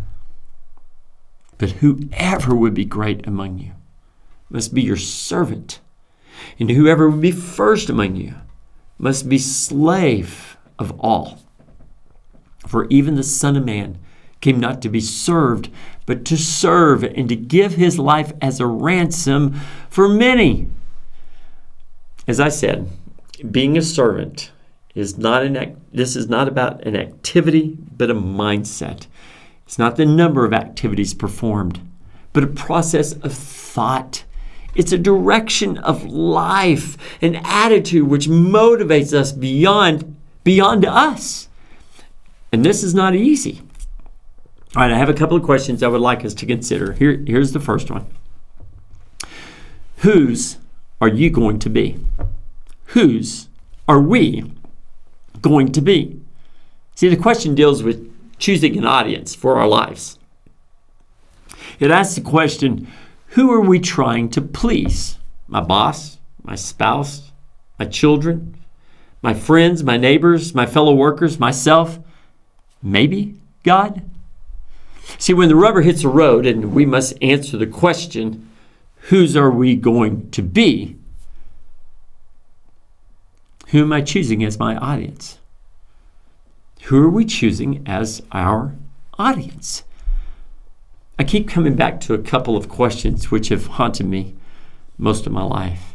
But 1.58 1.72
whoever 1.72 2.56
would 2.56 2.74
be 2.74 2.86
great 2.86 3.26
among 3.26 3.60
you 3.60 3.72
must 4.50 4.74
be 4.74 4.82
your 4.82 4.98
servant, 4.98 5.80
and 6.58 6.72
whoever 6.72 7.10
would 7.10 7.22
be 7.22 7.32
first 7.32 7.90
among 7.90 8.16
you 8.16 8.34
must 8.98 9.30
be 9.30 9.38
slave 9.38 10.49
of 10.80 11.00
all. 11.00 11.40
For 12.68 12.88
even 12.90 13.16
the 13.16 13.24
Son 13.24 13.56
of 13.56 13.66
Man 13.66 14.00
came 14.42 14.60
not 14.60 14.82
to 14.82 14.90
be 14.90 15.02
served, 15.02 15.70
but 16.06 16.26
to 16.26 16.38
serve 16.38 17.04
and 17.04 17.30
to 17.30 17.36
give 17.36 17.74
his 17.74 18.00
life 18.00 18.34
as 18.42 18.60
a 18.60 18.66
ransom 18.66 19.60
for 19.90 20.08
many. 20.08 20.68
As 22.28 22.40
I 22.40 22.50
said, 22.50 22.90
being 23.52 23.78
a 23.78 23.82
servant 23.82 24.52
is 24.96 25.18
not 25.18 25.44
an 25.44 25.82
this 25.92 26.16
is 26.16 26.28
not 26.28 26.48
about 26.48 26.84
an 26.86 26.96
activity, 26.96 27.78
but 27.96 28.10
a 28.10 28.16
mindset. 28.16 29.08
It's 29.66 29.78
not 29.78 29.98
the 29.98 30.06
number 30.06 30.46
of 30.46 30.54
activities 30.54 31.14
performed, 31.14 31.80
but 32.34 32.44
a 32.44 32.48
process 32.48 33.14
of 33.14 33.34
thought 33.34 34.24
it's 34.76 34.92
a 34.92 34.98
direction 34.98 35.78
of 35.80 36.06
life, 36.06 36.98
an 37.22 37.36
attitude 37.44 38.08
which 38.08 38.28
motivates 38.28 39.14
us 39.14 39.32
beyond 39.32 40.16
beyond 40.50 40.84
us. 40.84 41.48
And 42.52 42.66
this 42.66 42.82
is 42.82 42.96
not 42.96 43.14
easy. 43.14 43.62
All 44.76 44.82
right, 44.82 44.92
I 44.92 44.98
have 44.98 45.08
a 45.08 45.14
couple 45.14 45.38
of 45.38 45.44
questions 45.44 45.84
I 45.84 45.88
would 45.88 46.02
like 46.02 46.26
us 46.26 46.34
to 46.34 46.48
consider. 46.48 46.94
Here, 46.94 47.24
here's 47.28 47.52
the 47.52 47.60
first 47.60 47.92
one. 47.92 48.08
Whose 49.98 50.58
are 51.00 51.08
you 51.08 51.30
going 51.30 51.60
to 51.60 51.70
be? 51.70 52.00
Whose 52.96 53.48
are 53.88 54.02
we 54.02 54.52
going 55.40 55.72
to 55.72 55.82
be? 55.82 56.20
See, 56.96 57.10
the 57.10 57.16
question 57.16 57.54
deals 57.54 57.84
with 57.84 58.12
choosing 58.40 58.76
an 58.76 58.88
audience 58.88 59.36
for 59.36 59.58
our 59.58 59.68
lives. 59.68 60.18
It 61.80 61.92
asks 61.92 62.16
the 62.16 62.22
question 62.22 62.88
who 63.34 63.52
are 63.52 63.62
we 63.62 63.80
trying 63.80 64.30
to 64.30 64.42
please? 64.42 65.20
My 65.48 65.62
boss, 65.62 66.18
my 66.42 66.56
spouse, 66.56 67.32
my 67.78 67.86
children, 67.86 68.59
my 69.22 69.34
friends, 69.34 69.84
my 69.84 69.98
neighbors, 69.98 70.56
my 70.56 70.66
fellow 70.66 70.94
workers, 70.94 71.40
myself? 71.40 72.00
Maybe 72.82 73.36
God? 73.64 74.10
See, 75.18 75.34
when 75.34 75.50
the 75.50 75.56
rubber 75.56 75.82
hits 75.82 76.04
the 76.04 76.10
road 76.10 76.46
and 76.46 76.74
we 76.74 76.86
must 76.86 77.22
answer 77.22 77.58
the 77.58 77.68
question, 77.68 78.50
whose 79.10 79.36
are 79.36 79.52
we 79.52 79.76
going 79.76 80.30
to 80.32 80.42
be? 80.42 80.96
Who 83.70 83.84
am 83.84 83.94
I 83.94 84.02
choosing 84.02 84.44
as 84.44 84.58
my 84.58 84.76
audience? 84.78 85.40
Who 86.84 87.04
are 87.04 87.10
we 87.10 87.26
choosing 87.26 87.84
as 87.86 88.22
our 88.32 88.76
audience? 89.18 89.84
I 91.20 91.24
keep 91.24 91.50
coming 91.50 91.76
back 91.76 92.00
to 92.02 92.14
a 92.14 92.20
couple 92.20 92.56
of 92.56 92.70
questions 92.70 93.30
which 93.30 93.50
have 93.50 93.68
haunted 93.68 94.08
me 94.08 94.36
most 94.98 95.28
of 95.28 95.34
my 95.34 95.44
life. 95.44 95.89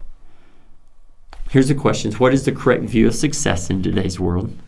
Here's 1.55 1.69
the 1.69 1.75
questions 1.77 2.19
What 2.19 2.35
is 2.35 2.45
the 2.45 2.51
correct 2.51 2.83
view 2.83 3.07
of 3.07 3.15
success 3.15 3.71
in 3.71 3.81
today's 3.81 4.19
world? 4.19 4.59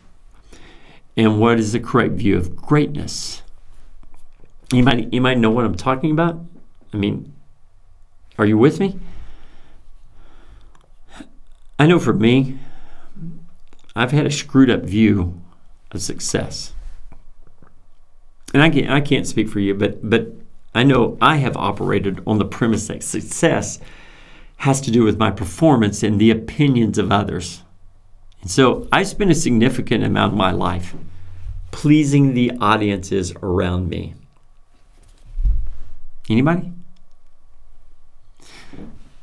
And 1.16 1.40
what 1.40 1.58
is 1.58 1.72
the 1.72 1.80
correct 1.80 2.12
view 2.12 2.36
of 2.36 2.54
greatness? 2.54 3.42
You 4.72 4.84
might, 4.84 5.12
you 5.12 5.20
might 5.20 5.38
know 5.38 5.50
what 5.50 5.64
I'm 5.64 5.74
talking 5.74 6.12
about. 6.12 6.38
I 6.94 6.96
mean, 6.96 7.34
are 8.38 8.46
you 8.46 8.56
with 8.56 8.78
me? 8.78 9.00
I 11.76 11.88
know 11.88 11.98
for 11.98 12.12
me, 12.12 12.60
I've 13.96 14.12
had 14.12 14.24
a 14.24 14.30
screwed 14.30 14.70
up 14.70 14.82
view 14.82 15.42
of 15.90 16.00
success. 16.00 16.72
And 18.54 18.62
I 18.62 18.70
can't, 18.70 18.90
I 18.90 19.00
can't 19.00 19.26
speak 19.26 19.48
for 19.48 19.58
you, 19.58 19.74
but, 19.74 20.08
but 20.08 20.28
I 20.72 20.84
know 20.84 21.18
I 21.20 21.38
have 21.38 21.56
operated 21.56 22.22
on 22.28 22.38
the 22.38 22.44
premise 22.44 22.86
that 22.86 23.02
success 23.02 23.80
has 24.56 24.80
to 24.82 24.90
do 24.90 25.04
with 25.04 25.18
my 25.18 25.30
performance 25.30 26.02
and 26.02 26.20
the 26.20 26.30
opinions 26.30 26.98
of 26.98 27.12
others. 27.12 27.62
And 28.42 28.50
so 28.50 28.88
I 28.90 29.02
spent 29.02 29.30
a 29.30 29.34
significant 29.34 30.04
amount 30.04 30.32
of 30.32 30.38
my 30.38 30.50
life 30.50 30.94
pleasing 31.70 32.34
the 32.34 32.52
audiences 32.60 33.32
around 33.42 33.88
me. 33.88 34.14
Anybody? 36.28 36.72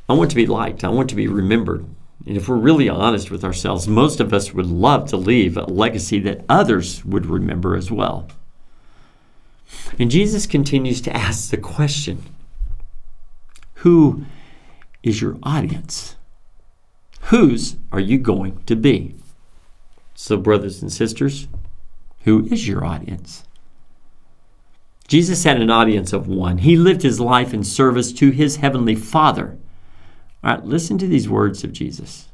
I 0.08 0.14
want 0.14 0.30
to 0.30 0.36
be 0.36 0.46
liked. 0.46 0.84
I 0.84 0.90
want 0.90 1.10
to 1.10 1.16
be 1.16 1.28
remembered. 1.28 1.86
And 2.26 2.38
if 2.38 2.48
we're 2.48 2.56
really 2.56 2.88
honest 2.88 3.32
with 3.32 3.44
ourselves, 3.44 3.88
most 3.88 4.20
of 4.20 4.34
us 4.34 4.54
would 4.54 4.66
love 4.66 5.10
to 5.10 5.18
leave 5.18 5.58
a 5.58 5.64
legacy 5.64 6.20
that 6.20 6.46
others 6.48 7.04
would 7.04 7.26
remember 7.26 7.76
as 7.76 7.92
well. 7.92 8.28
And 10.00 10.12
Jesus 10.12 10.46
continues 10.46 11.02
to 11.02 11.16
ask 11.16 11.50
the 11.50 11.58
question 11.58 12.24
Who 13.76 14.26
is 15.04 15.22
your 15.22 15.38
audience? 15.44 16.16
Whose 17.24 17.78
are 17.92 18.00
you 18.00 18.18
going 18.18 18.64
to 18.66 18.76
be? 18.76 19.16
So, 20.16 20.38
brothers 20.38 20.82
and 20.82 20.92
sisters, 20.92 21.48
who 22.22 22.46
is 22.48 22.68
your 22.68 22.86
audience? 22.86 23.44
Jesus 25.08 25.44
had 25.44 25.62
an 25.62 25.70
audience 25.70 26.14
of 26.14 26.28
one. 26.28 26.60
He 26.60 26.78
lived 26.78 27.02
his 27.02 27.20
life 27.20 27.54
in 27.54 27.64
service 27.64 28.14
to 28.14 28.32
his 28.32 28.58
heavenly 28.58 28.96
Father. 28.96 29.58
All 30.44 30.56
right, 30.56 30.66
listen 30.66 30.98
to 30.98 31.08
these 31.08 31.30
words 31.30 31.64
of 31.64 31.74
Jesus. 31.74 32.30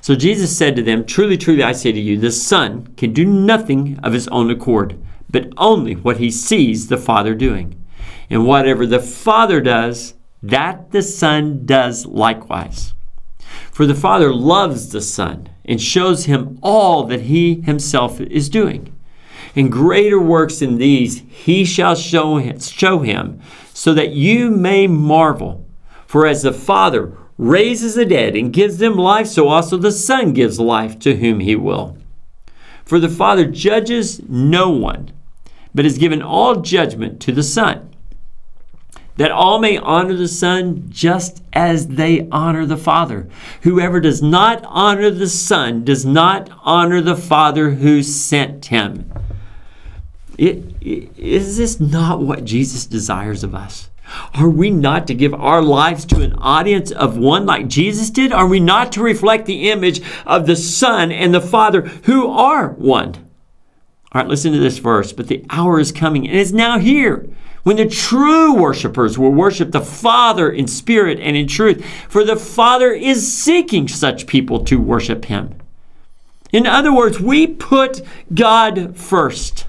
So 0.00 0.14
Jesus 0.14 0.56
said 0.56 0.76
to 0.76 0.82
them, 0.82 1.04
Truly, 1.04 1.36
truly, 1.36 1.62
I 1.62 1.72
say 1.72 1.92
to 1.92 2.00
you, 2.00 2.18
the 2.18 2.30
Son 2.30 2.86
can 2.96 3.12
do 3.12 3.24
nothing 3.24 3.98
of 4.02 4.12
his 4.12 4.28
own 4.28 4.50
accord 4.50 4.98
but 5.30 5.52
only 5.56 5.94
what 5.94 6.18
he 6.18 6.30
sees 6.30 6.88
the 6.88 6.96
Father 6.96 7.34
doing. 7.34 7.84
And 8.30 8.46
whatever 8.46 8.86
the 8.86 9.00
Father 9.00 9.60
does, 9.60 10.14
that 10.42 10.92
the 10.92 11.02
Son 11.02 11.66
does 11.66 12.06
likewise. 12.06 12.94
For 13.70 13.86
the 13.86 13.94
Father 13.94 14.32
loves 14.32 14.90
the 14.90 15.00
Son 15.00 15.48
and 15.64 15.80
shows 15.80 16.24
him 16.24 16.58
all 16.62 17.04
that 17.04 17.22
he 17.22 17.60
himself 17.60 18.20
is 18.20 18.48
doing. 18.48 18.94
And 19.54 19.72
greater 19.72 20.20
works 20.20 20.58
than 20.58 20.78
these 20.78 21.22
he 21.28 21.64
shall 21.64 21.94
show 21.94 22.36
him, 22.36 22.60
show 22.60 23.00
him, 23.00 23.40
so 23.72 23.94
that 23.94 24.10
you 24.10 24.50
may 24.50 24.86
marvel. 24.86 25.66
For 26.06 26.26
as 26.26 26.42
the 26.42 26.52
Father 26.52 27.16
raises 27.36 27.94
the 27.94 28.04
dead 28.04 28.34
and 28.34 28.52
gives 28.52 28.78
them 28.78 28.96
life, 28.96 29.26
so 29.26 29.48
also 29.48 29.76
the 29.76 29.92
Son 29.92 30.32
gives 30.32 30.58
life 30.58 30.98
to 31.00 31.16
whom 31.16 31.40
he 31.40 31.54
will. 31.54 31.96
For 32.84 32.98
the 32.98 33.08
Father 33.08 33.44
judges 33.44 34.20
no 34.28 34.70
one, 34.70 35.12
but 35.74 35.84
has 35.84 35.98
given 35.98 36.22
all 36.22 36.56
judgment 36.62 37.20
to 37.20 37.32
the 37.32 37.42
Son, 37.42 37.87
that 39.18 39.32
all 39.32 39.58
may 39.58 39.76
honor 39.76 40.14
the 40.14 40.28
Son 40.28 40.84
just 40.90 41.42
as 41.52 41.88
they 41.88 42.28
honor 42.30 42.64
the 42.64 42.76
Father. 42.76 43.28
Whoever 43.62 44.00
does 44.00 44.22
not 44.22 44.64
honor 44.64 45.10
the 45.10 45.28
Son 45.28 45.84
does 45.84 46.06
not 46.06 46.48
honor 46.62 47.00
the 47.00 47.16
Father 47.16 47.70
who 47.70 48.04
sent 48.04 48.66
him. 48.66 49.12
It, 50.38 50.72
it, 50.80 51.18
is 51.18 51.56
this 51.56 51.80
not 51.80 52.20
what 52.20 52.44
Jesus 52.44 52.86
desires 52.86 53.42
of 53.42 53.56
us? 53.56 53.90
Are 54.34 54.48
we 54.48 54.70
not 54.70 55.08
to 55.08 55.14
give 55.14 55.34
our 55.34 55.62
lives 55.62 56.04
to 56.06 56.22
an 56.22 56.34
audience 56.34 56.92
of 56.92 57.18
one 57.18 57.44
like 57.44 57.66
Jesus 57.66 58.10
did? 58.10 58.32
Are 58.32 58.46
we 58.46 58.60
not 58.60 58.92
to 58.92 59.02
reflect 59.02 59.46
the 59.46 59.68
image 59.68 60.00
of 60.26 60.46
the 60.46 60.56
Son 60.56 61.10
and 61.10 61.34
the 61.34 61.40
Father 61.40 61.82
who 62.04 62.28
are 62.28 62.68
one? 62.68 63.16
All 64.12 64.22
right, 64.22 64.28
listen 64.28 64.52
to 64.52 64.60
this 64.60 64.78
verse. 64.78 65.12
But 65.12 65.26
the 65.26 65.44
hour 65.50 65.80
is 65.80 65.90
coming 65.90 66.28
and 66.28 66.38
is 66.38 66.52
now 66.52 66.78
here 66.78 67.28
when 67.62 67.76
the 67.76 67.86
true 67.86 68.54
worshipers 68.54 69.18
will 69.18 69.30
worship 69.30 69.72
the 69.72 69.80
Father 69.80 70.50
in 70.50 70.66
spirit 70.66 71.18
and 71.20 71.36
in 71.36 71.46
truth, 71.46 71.84
for 72.08 72.24
the 72.24 72.36
Father 72.36 72.92
is 72.92 73.32
seeking 73.32 73.88
such 73.88 74.26
people 74.26 74.64
to 74.64 74.80
worship 74.80 75.26
Him. 75.26 75.54
In 76.52 76.66
other 76.66 76.94
words, 76.94 77.20
we 77.20 77.46
put 77.46 78.00
God 78.32 78.96
first. 78.96 79.66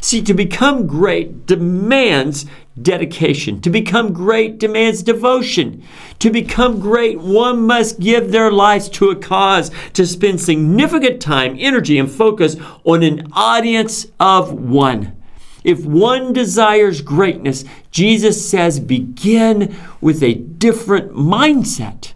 See, 0.00 0.22
to 0.22 0.34
become 0.34 0.86
great 0.86 1.46
demands 1.46 2.46
dedication. 2.80 3.60
To 3.62 3.70
become 3.70 4.12
great 4.12 4.58
demands 4.58 5.02
devotion. 5.02 5.82
To 6.18 6.30
become 6.30 6.80
great, 6.80 7.18
one 7.20 7.66
must 7.66 8.00
give 8.00 8.30
their 8.30 8.50
lives 8.50 8.88
to 8.90 9.10
a 9.10 9.16
cause, 9.16 9.70
to 9.94 10.06
spend 10.06 10.40
significant 10.40 11.22
time, 11.22 11.56
energy, 11.58 11.98
and 11.98 12.10
focus 12.10 12.56
on 12.84 13.02
an 13.02 13.28
audience 13.32 14.06
of 14.20 14.52
one. 14.52 15.16
If 15.64 15.86
one 15.86 16.34
desires 16.34 17.00
greatness, 17.00 17.64
Jesus 17.90 18.48
says 18.48 18.78
begin 18.78 19.74
with 20.00 20.22
a 20.22 20.34
different 20.34 21.12
mindset. 21.12 22.12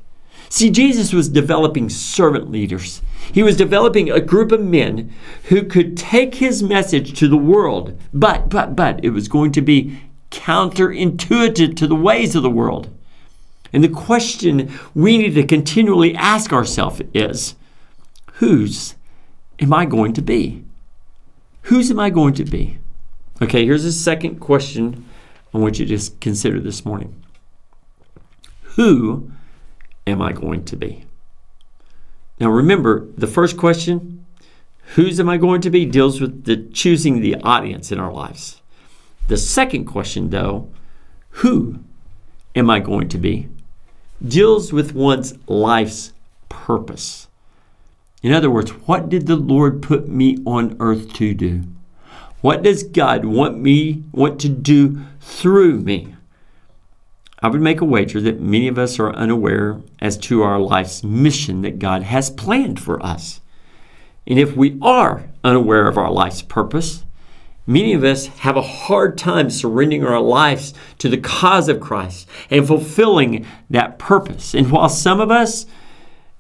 See, 0.51 0.71
Jesus 0.71 1.13
was 1.13 1.29
developing 1.29 1.89
servant 1.89 2.51
leaders. 2.51 3.03
He 3.33 3.43
was 3.43 3.57
developing 3.57 4.11
a 4.11 4.21
group 4.21 4.53
of 4.53 4.61
men 4.61 5.13
who 5.45 5.63
could 5.63 5.97
take 5.97 6.37
his 6.37 6.63
message 6.63 7.19
to 7.19 7.29
the 7.29 7.37
world, 7.37 7.99
but, 8.15 8.49
but, 8.49 8.77
but, 8.77 9.03
it 9.05 9.11
was 9.11 9.29
going 9.29 9.53
to 9.53 9.63
be 9.63 9.99
counterintuitive 10.31 11.77
to 11.77 11.87
the 11.87 11.95
ways 11.95 12.35
of 12.35 12.43
the 12.43 12.51
world. 12.51 12.89
And 13.73 13.85
the 13.85 13.89
question 13.89 14.73
we 14.95 15.19
need 15.19 15.35
to 15.35 15.45
continually 15.45 16.15
ask 16.15 16.53
ourselves 16.53 17.03
is 17.13 17.55
whose 18.35 18.95
am 19.59 19.75
I 19.75 19.85
going 19.85 20.15
to 20.15 20.23
be? 20.23 20.65
Whose 21.63 21.91
am 21.91 22.01
I 22.01 22.09
going 22.09 22.35
to 22.35 22.45
be? 22.45 22.79
Okay, 23.41 23.65
here's 23.65 23.85
a 23.85 23.93
second 23.93 24.41
question 24.41 25.07
I 25.55 25.59
want 25.59 25.79
you 25.79 25.87
to 25.87 25.89
just 25.89 26.21
consider 26.21 26.59
this 26.59 26.85
morning. 26.85 27.23
Who 28.75 29.31
am 30.09 30.21
I 30.21 30.33
going 30.33 30.65
to 30.65 30.77
be? 30.77 31.05
Now 32.41 32.51
remember, 32.51 33.07
the 33.17 33.29
first 33.29 33.57
question, 33.57 34.27
whose 34.95 35.21
am 35.21 35.29
I 35.29 35.37
going 35.37 35.61
to 35.61 35.71
be, 35.71 35.85
deals 35.85 36.21
with 36.21 36.45
the 36.45 36.57
choosing 36.57 37.21
the 37.21 37.37
audience 37.37 37.93
in 37.93 38.01
our 38.01 38.13
lives. 38.13 38.61
The 39.29 39.37
second 39.37 39.85
question, 39.85 40.31
though, 40.31 40.69
who 41.31 41.79
am 42.57 42.69
I 42.69 42.81
going 42.81 43.09
to 43.11 43.19
be, 43.19 43.49
deals 44.27 44.73
with 44.73 44.95
one's 44.95 45.35
life's 45.49 46.13
purpose. 46.49 47.29
In 48.21 48.33
other 48.33 48.51
words, 48.51 48.71
what 48.71 49.09
did 49.09 49.29
the 49.29 49.37
Lord 49.37 49.81
put 49.81 50.09
me 50.09 50.39
on 50.45 50.77
earth 50.81 51.13
to 51.15 51.35
do? 51.35 51.63
What 52.41 52.63
does 52.63 52.85
God 52.85 53.25
want 53.25 53.59
me 53.59 54.05
want 54.13 54.41
to 54.41 54.49
do 54.49 55.01
through 55.21 55.81
me? 55.81 56.15
I 57.41 57.49
would 57.49 57.61
make 57.61 57.81
a 57.81 57.85
wager 57.85 58.21
that 58.21 58.41
many 58.41 58.69
of 58.69 58.79
us 58.79 58.99
are 58.99 59.13
unaware 59.13 59.81
as 60.01 60.17
to 60.19 60.43
our 60.43 60.59
life's 60.59 61.03
mission 61.03 61.63
that 61.63 61.79
God 61.79 62.03
has 62.03 62.31
planned 62.31 62.81
for 62.81 63.05
us. 63.05 63.41
And 64.27 64.39
if 64.39 64.57
we 64.57 64.79
are 64.83 65.25
unaware 65.43 65.89
of 65.89 65.97
our 65.97 66.11
life's 66.11 66.43
purpose, 66.43 67.05
many 67.67 67.93
of 67.93 68.05
us 68.05 68.27
have 68.27 68.57
a 68.57 68.63
hard 68.63 69.17
time 69.17 69.51
surrendering 69.51 70.05
our 70.05 70.21
lives 70.21 70.75
to 70.99 71.09
the 71.09 71.17
cause 71.17 71.69
of 71.69 71.81
Christ 71.81 72.29
and 72.51 72.67
fulfilling 72.67 73.47
that 73.71 73.99
purpose. 73.99 74.55
And 74.55 74.71
while 74.71 74.89
some 74.89 75.21
of 75.21 75.31
us 75.31 75.67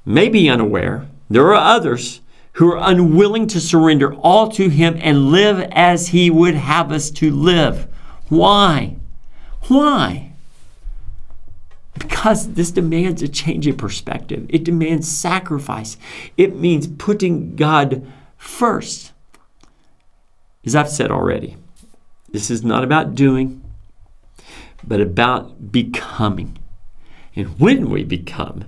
may 0.05 0.29
be 0.29 0.49
unaware, 0.49 1.09
there 1.31 1.47
are 1.47 1.55
others 1.55 2.21
who 2.59 2.73
are 2.73 2.91
unwilling 2.91 3.47
to 3.49 3.61
surrender 3.61 4.15
all 4.15 4.49
to 4.51 4.69
Him 4.69 4.97
and 5.01 5.31
live 5.31 5.61
as 5.73 6.09
He 6.09 6.31
would 6.31 6.55
have 6.55 6.93
us 6.93 7.11
to 7.13 7.31
live. 7.31 7.89
Why? 8.29 8.97
Why? 9.69 10.29
because 11.99 12.55
this 12.55 12.71
demands 12.71 13.23
a 13.23 13.29
change 13.29 13.67
in 13.67 13.77
perspective. 13.77 14.47
It 14.49 14.65
demands 14.65 15.09
sacrifice. 15.09 15.97
It 16.37 16.57
means 16.57 16.87
putting 16.87 17.57
God 17.57 18.07
first. 18.37 19.13
As 20.65 20.75
I've 20.75 20.89
said 20.89 21.11
already, 21.11 21.57
this 22.31 22.51
is 22.51 22.63
not 22.65 22.85
about 22.85 23.15
doing, 23.15 23.63
but 24.85 25.01
about 25.01 25.73
becoming. 25.73 26.59
And 27.35 27.59
when 27.59 27.89
we 27.91 28.05
become, 28.05 28.65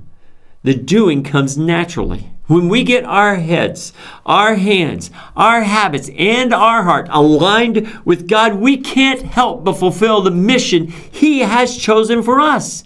the 0.63 0.75
doing 0.75 1.23
comes 1.23 1.59
naturally. 1.59 2.30
When 2.51 2.69
we 2.69 2.83
get 2.83 3.05
our 3.05 3.37
heads, 3.37 3.93
our 4.27 4.57
hands, 4.57 5.13
our 5.37 5.63
habits, 5.63 6.11
and 6.19 6.53
our 6.53 6.83
heart 6.83 7.07
aligned 7.09 8.01
with 8.05 8.27
God, 8.27 8.57
we 8.57 8.77
can't 8.77 9.23
help 9.23 9.63
but 9.63 9.75
fulfill 9.75 10.21
the 10.21 10.33
mission 10.33 10.89
He 10.89 11.43
has 11.43 11.77
chosen 11.77 12.25
for 12.25 12.41
us. 12.41 12.83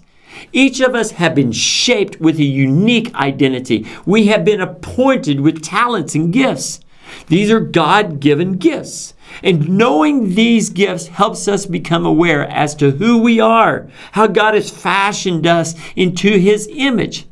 Each 0.53 0.81
of 0.81 0.93
us 0.93 1.13
have 1.13 1.33
been 1.33 1.51
shaped 1.51 2.21
with 2.21 2.37
a 2.37 2.43
unique 2.43 3.11
identity. 3.15 3.87
We 4.05 4.27
have 4.27 4.45
been 4.45 4.61
appointed 4.61 5.39
with 5.39 5.63
talents 5.63 6.13
and 6.13 6.31
gifts. 6.31 6.79
These 7.25 7.49
are 7.49 7.59
God 7.59 8.19
given 8.19 8.57
gifts. 8.57 9.15
And 9.41 9.67
knowing 9.67 10.35
these 10.35 10.69
gifts 10.69 11.07
helps 11.07 11.47
us 11.47 11.65
become 11.65 12.05
aware 12.05 12.47
as 12.51 12.75
to 12.75 12.91
who 12.91 13.17
we 13.17 13.39
are, 13.39 13.89
how 14.11 14.27
God 14.27 14.53
has 14.53 14.69
fashioned 14.69 15.47
us 15.47 15.73
into 15.95 16.37
His 16.37 16.69
image. 16.71 17.25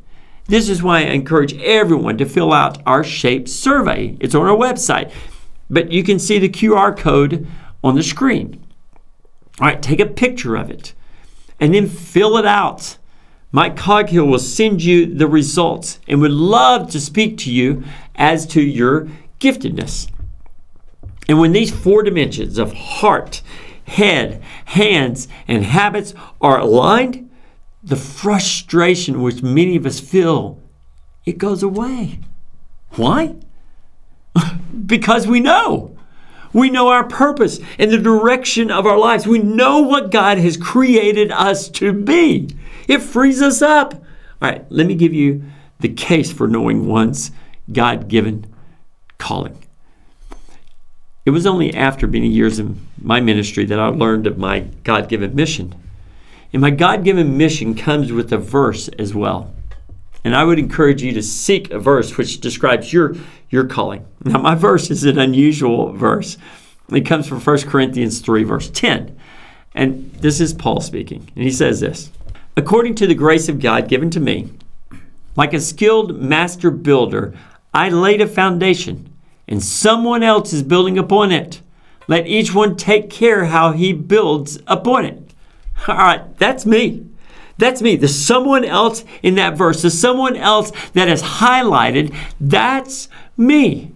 This 0.46 0.68
is 0.68 0.82
why 0.82 0.98
I 1.00 1.12
encourage 1.12 1.54
everyone 1.60 2.18
to 2.18 2.26
fill 2.26 2.52
out 2.52 2.82
our 2.86 3.02
shape 3.02 3.48
survey. 3.48 4.16
It's 4.20 4.34
on 4.34 4.46
our 4.46 4.56
website, 4.56 5.10
but 5.70 5.90
you 5.90 6.02
can 6.02 6.18
see 6.18 6.38
the 6.38 6.48
QR 6.48 6.96
code 6.96 7.46
on 7.82 7.94
the 7.94 8.02
screen. 8.02 8.62
All 9.60 9.68
right, 9.68 9.80
take 9.80 10.00
a 10.00 10.06
picture 10.06 10.56
of 10.56 10.70
it 10.70 10.92
and 11.60 11.72
then 11.72 11.88
fill 11.88 12.36
it 12.36 12.44
out. 12.44 12.98
Mike 13.52 13.76
Coghill 13.76 14.26
will 14.26 14.38
send 14.38 14.82
you 14.82 15.06
the 15.06 15.28
results 15.28 16.00
and 16.08 16.20
would 16.20 16.32
love 16.32 16.90
to 16.90 17.00
speak 17.00 17.38
to 17.38 17.52
you 17.52 17.84
as 18.16 18.46
to 18.46 18.60
your 18.60 19.08
giftedness. 19.38 20.10
And 21.28 21.38
when 21.38 21.52
these 21.52 21.70
four 21.70 22.02
dimensions 22.02 22.58
of 22.58 22.72
heart, 22.72 23.42
head, 23.86 24.42
hands, 24.66 25.28
and 25.46 25.64
habits 25.64 26.14
are 26.40 26.58
aligned, 26.58 27.23
the 27.84 27.96
frustration 27.96 29.20
which 29.20 29.42
many 29.42 29.76
of 29.76 29.84
us 29.84 30.00
feel, 30.00 30.58
it 31.26 31.36
goes 31.38 31.62
away. 31.62 32.18
Why? 32.92 33.36
because 34.86 35.26
we 35.26 35.40
know. 35.40 35.96
We 36.52 36.70
know 36.70 36.88
our 36.88 37.04
purpose 37.04 37.58
and 37.78 37.90
the 37.90 37.98
direction 37.98 38.70
of 38.70 38.86
our 38.86 38.98
lives. 38.98 39.26
We 39.26 39.40
know 39.40 39.80
what 39.80 40.10
God 40.10 40.38
has 40.38 40.56
created 40.56 41.30
us 41.30 41.68
to 41.70 41.92
be. 41.92 42.56
It 42.88 43.02
frees 43.02 43.42
us 43.42 43.60
up. 43.60 43.94
All 44.40 44.50
right, 44.50 44.64
let 44.70 44.86
me 44.86 44.94
give 44.94 45.12
you 45.12 45.42
the 45.80 45.88
case 45.88 46.32
for 46.32 46.46
knowing 46.46 46.86
one's 46.86 47.32
God 47.70 48.08
given 48.08 48.46
calling. 49.18 49.58
It 51.26 51.30
was 51.30 51.46
only 51.46 51.74
after 51.74 52.06
many 52.06 52.28
years 52.28 52.58
in 52.58 52.86
my 53.00 53.20
ministry 53.20 53.64
that 53.66 53.80
I 53.80 53.88
learned 53.88 54.26
of 54.26 54.38
my 54.38 54.60
God 54.84 55.08
given 55.08 55.34
mission. 55.34 55.74
And 56.54 56.60
my 56.60 56.70
God 56.70 57.02
given 57.02 57.36
mission 57.36 57.74
comes 57.74 58.12
with 58.12 58.32
a 58.32 58.38
verse 58.38 58.86
as 58.96 59.12
well. 59.12 59.52
And 60.22 60.36
I 60.36 60.44
would 60.44 60.60
encourage 60.60 61.02
you 61.02 61.10
to 61.14 61.22
seek 61.22 61.72
a 61.72 61.80
verse 61.80 62.16
which 62.16 62.40
describes 62.40 62.92
your, 62.92 63.16
your 63.50 63.66
calling. 63.66 64.06
Now, 64.24 64.38
my 64.38 64.54
verse 64.54 64.88
is 64.88 65.02
an 65.02 65.18
unusual 65.18 65.92
verse. 65.92 66.38
It 66.90 67.00
comes 67.00 67.26
from 67.26 67.40
1 67.40 67.62
Corinthians 67.62 68.20
3, 68.20 68.44
verse 68.44 68.70
10. 68.70 69.18
And 69.74 70.12
this 70.12 70.40
is 70.40 70.54
Paul 70.54 70.80
speaking. 70.80 71.28
And 71.34 71.44
he 71.44 71.50
says 71.50 71.80
this 71.80 72.12
According 72.56 72.94
to 72.96 73.08
the 73.08 73.16
grace 73.16 73.48
of 73.48 73.58
God 73.58 73.88
given 73.88 74.08
to 74.10 74.20
me, 74.20 74.52
like 75.34 75.54
a 75.54 75.60
skilled 75.60 76.20
master 76.20 76.70
builder, 76.70 77.34
I 77.74 77.88
laid 77.88 78.20
a 78.20 78.28
foundation, 78.28 79.12
and 79.48 79.60
someone 79.60 80.22
else 80.22 80.52
is 80.52 80.62
building 80.62 80.98
upon 80.98 81.32
it. 81.32 81.62
Let 82.06 82.28
each 82.28 82.54
one 82.54 82.76
take 82.76 83.10
care 83.10 83.46
how 83.46 83.72
he 83.72 83.92
builds 83.92 84.60
upon 84.68 85.04
it. 85.04 85.23
All 85.88 85.96
right, 85.96 86.38
that's 86.38 86.66
me. 86.66 87.06
That's 87.56 87.82
me. 87.82 87.96
The 87.96 88.08
someone 88.08 88.64
else 88.64 89.04
in 89.22 89.36
that 89.36 89.56
verse, 89.56 89.82
the 89.82 89.90
someone 89.90 90.36
else 90.36 90.72
that 90.92 91.08
is 91.08 91.22
highlighted, 91.22 92.14
that's 92.40 93.08
me. 93.36 93.92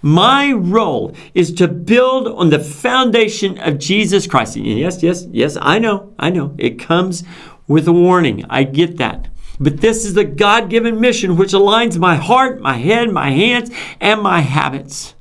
My 0.00 0.50
role 0.52 1.14
is 1.32 1.52
to 1.54 1.68
build 1.68 2.26
on 2.26 2.50
the 2.50 2.58
foundation 2.58 3.58
of 3.58 3.78
Jesus 3.78 4.26
Christ. 4.26 4.56
And 4.56 4.66
yes, 4.66 5.02
yes, 5.02 5.26
yes, 5.30 5.56
I 5.60 5.78
know, 5.78 6.12
I 6.18 6.30
know. 6.30 6.54
It 6.58 6.78
comes 6.78 7.22
with 7.68 7.86
a 7.86 7.92
warning. 7.92 8.44
I 8.50 8.64
get 8.64 8.96
that. 8.96 9.28
But 9.60 9.80
this 9.80 10.04
is 10.04 10.14
the 10.14 10.24
God 10.24 10.68
given 10.68 11.00
mission 11.00 11.36
which 11.36 11.52
aligns 11.52 11.98
my 11.98 12.16
heart, 12.16 12.60
my 12.60 12.78
head, 12.78 13.10
my 13.10 13.30
hands, 13.30 13.70
and 14.00 14.20
my 14.20 14.40
habits. 14.40 15.14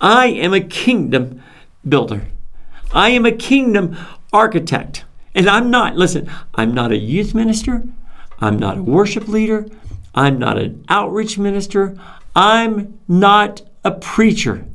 I 0.00 0.28
am 0.28 0.54
a 0.54 0.60
kingdom 0.60 1.42
builder. 1.86 2.28
I 2.94 3.10
am 3.10 3.26
a 3.26 3.32
kingdom 3.32 3.96
architect. 4.32 5.04
And 5.38 5.48
I'm 5.48 5.70
not, 5.70 5.94
listen, 5.94 6.28
I'm 6.56 6.74
not 6.74 6.90
a 6.90 6.98
youth 6.98 7.32
minister. 7.32 7.84
I'm 8.40 8.58
not 8.58 8.78
a 8.78 8.82
worship 8.82 9.28
leader. 9.28 9.68
I'm 10.12 10.36
not 10.40 10.58
an 10.58 10.84
outreach 10.88 11.38
minister. 11.38 11.96
I'm 12.34 12.98
not 13.06 13.62
a 13.84 13.92
preacher. 13.92 14.66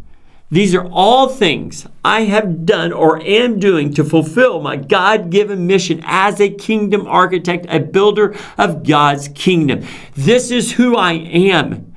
These 0.49 0.73
are 0.73 0.87
all 0.87 1.27
things 1.27 1.85
I 2.05 2.21
have 2.21 2.65
done 2.65 2.93
or 2.93 3.21
am 3.21 3.59
doing 3.59 3.93
to 3.95 4.05
fulfill 4.05 4.61
my 4.61 4.77
God 4.77 5.29
given 5.29 5.67
mission 5.67 6.01
as 6.05 6.39
a 6.39 6.49
kingdom 6.49 7.07
architect, 7.07 7.65
a 7.67 7.81
builder 7.81 8.33
of 8.57 8.87
God's 8.87 9.27
kingdom. 9.27 9.85
This 10.15 10.49
is 10.49 10.71
who 10.71 10.95
I 10.95 11.11
am 11.11 11.93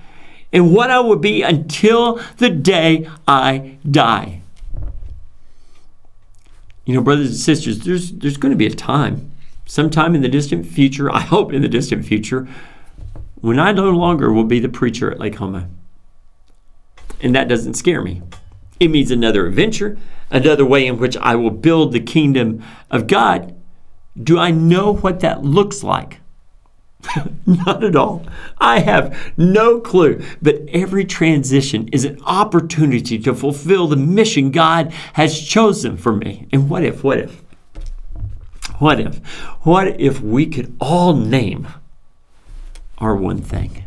and 0.53 0.75
what 0.75 0.91
I 0.91 0.99
will 0.99 1.15
be 1.15 1.43
until 1.43 2.21
the 2.39 2.51
day 2.51 3.09
I 3.29 3.79
die. 3.89 4.43
You 6.87 6.95
know, 6.95 7.03
brothers 7.03 7.27
and 7.27 7.37
sisters, 7.37 7.81
there's, 7.81 8.13
there's 8.13 8.37
going 8.37 8.53
to 8.53 8.57
be 8.57 8.67
a 8.67 8.71
time, 8.71 9.33
sometime 9.67 10.15
in 10.15 10.23
the 10.23 10.29
distant 10.29 10.67
future, 10.67 11.13
I 11.13 11.21
hope 11.21 11.53
in 11.53 11.61
the 11.61 11.69
distant 11.69 12.07
future, 12.07 12.49
when 13.35 13.59
I 13.59 13.73
no 13.73 13.91
longer 13.91 14.33
will 14.33 14.45
be 14.45 14.61
the 14.61 14.69
preacher 14.69 15.11
at 15.11 15.19
Lakehoma. 15.19 15.69
And 17.21 17.35
that 17.35 17.49
doesn't 17.49 17.75
scare 17.75 18.03
me. 18.03 18.23
It 18.79 18.89
means 18.89 19.11
another 19.11 19.47
adventure, 19.47 19.99
another 20.31 20.65
way 20.65 20.87
in 20.87 20.99
which 20.99 21.17
I 21.17 21.35
will 21.35 21.51
build 21.51 21.93
the 21.93 22.01
kingdom 22.01 22.63
of 22.91 23.09
God. 23.09 23.55
Do 24.23 24.39
I 24.39 24.53
know 24.53 24.95
what 24.95 25.21
that 25.21 25.43
looks 25.43 25.83
like? 25.83 26.21
Not 27.47 27.85
at 27.85 27.97
all. 27.97 28.27
I 28.59 28.81
have 28.81 29.17
no 29.37 29.81
clue. 29.81 30.23
But 30.43 30.63
every 30.69 31.05
transition 31.05 31.89
is 31.89 32.05
an 32.05 32.21
opportunity 32.25 33.19
to 33.21 33.35
fulfill 33.35 33.89
the 33.89 33.97
mission 33.97 34.51
God 34.51 34.93
has 35.15 35.41
chosen 35.41 35.97
for 35.97 36.13
me. 36.13 36.49
And 36.53 36.69
what 36.69 36.85
if, 36.85 37.05
what 37.05 37.19
if, 37.19 37.43
what 38.79 39.01
if, 39.01 39.19
what 39.65 40.01
if 40.01 40.21
we 40.21 40.47
could 40.47 40.75
all 40.81 41.15
name 41.15 41.69
our 42.99 43.15
one 43.15 43.41
thing? 43.41 43.85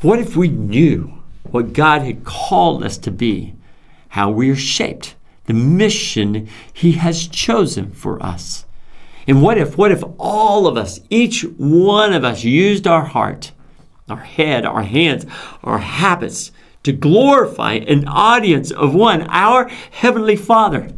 What 0.00 0.18
if 0.18 0.36
we 0.36 0.48
knew 0.48 1.22
what 1.50 1.72
God 1.72 2.02
had 2.02 2.24
called 2.24 2.84
us 2.84 2.98
to 2.98 3.10
be, 3.10 3.54
how 4.10 4.30
we 4.30 4.50
are 4.50 4.56
shaped, 4.56 5.14
the 5.46 5.54
mission 5.54 6.48
He 6.72 6.92
has 6.92 7.26
chosen 7.26 7.90
for 7.92 8.22
us? 8.22 8.64
And 9.26 9.42
what 9.42 9.58
if, 9.58 9.78
what 9.78 9.92
if 9.92 10.02
all 10.18 10.66
of 10.66 10.76
us, 10.76 11.00
each 11.10 11.42
one 11.56 12.12
of 12.12 12.24
us, 12.24 12.44
used 12.44 12.86
our 12.86 13.04
heart, 13.04 13.52
our 14.08 14.18
head, 14.18 14.66
our 14.66 14.82
hands, 14.82 15.24
our 15.62 15.78
habits 15.78 16.52
to 16.82 16.92
glorify 16.92 17.74
an 17.74 18.06
audience 18.06 18.70
of 18.70 18.94
one, 18.94 19.22
our 19.28 19.68
Heavenly 19.90 20.36
Father? 20.36 20.90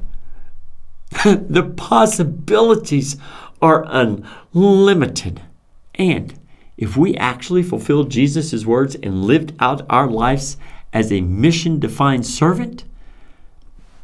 the 1.25 1.73
possibilities 1.77 3.17
are 3.62 3.87
unlimited. 3.89 5.41
And 5.95 6.39
if 6.77 6.97
we 6.97 7.17
actually 7.17 7.62
fulfilled 7.62 8.11
Jesus' 8.11 8.67
words 8.67 8.97
and 8.97 9.25
lived 9.25 9.55
out 9.61 9.87
our 9.89 10.09
lives 10.09 10.57
as 10.93 11.11
a 11.11 11.21
mission 11.21 11.79
defined 11.79 12.27
servant, 12.27 12.85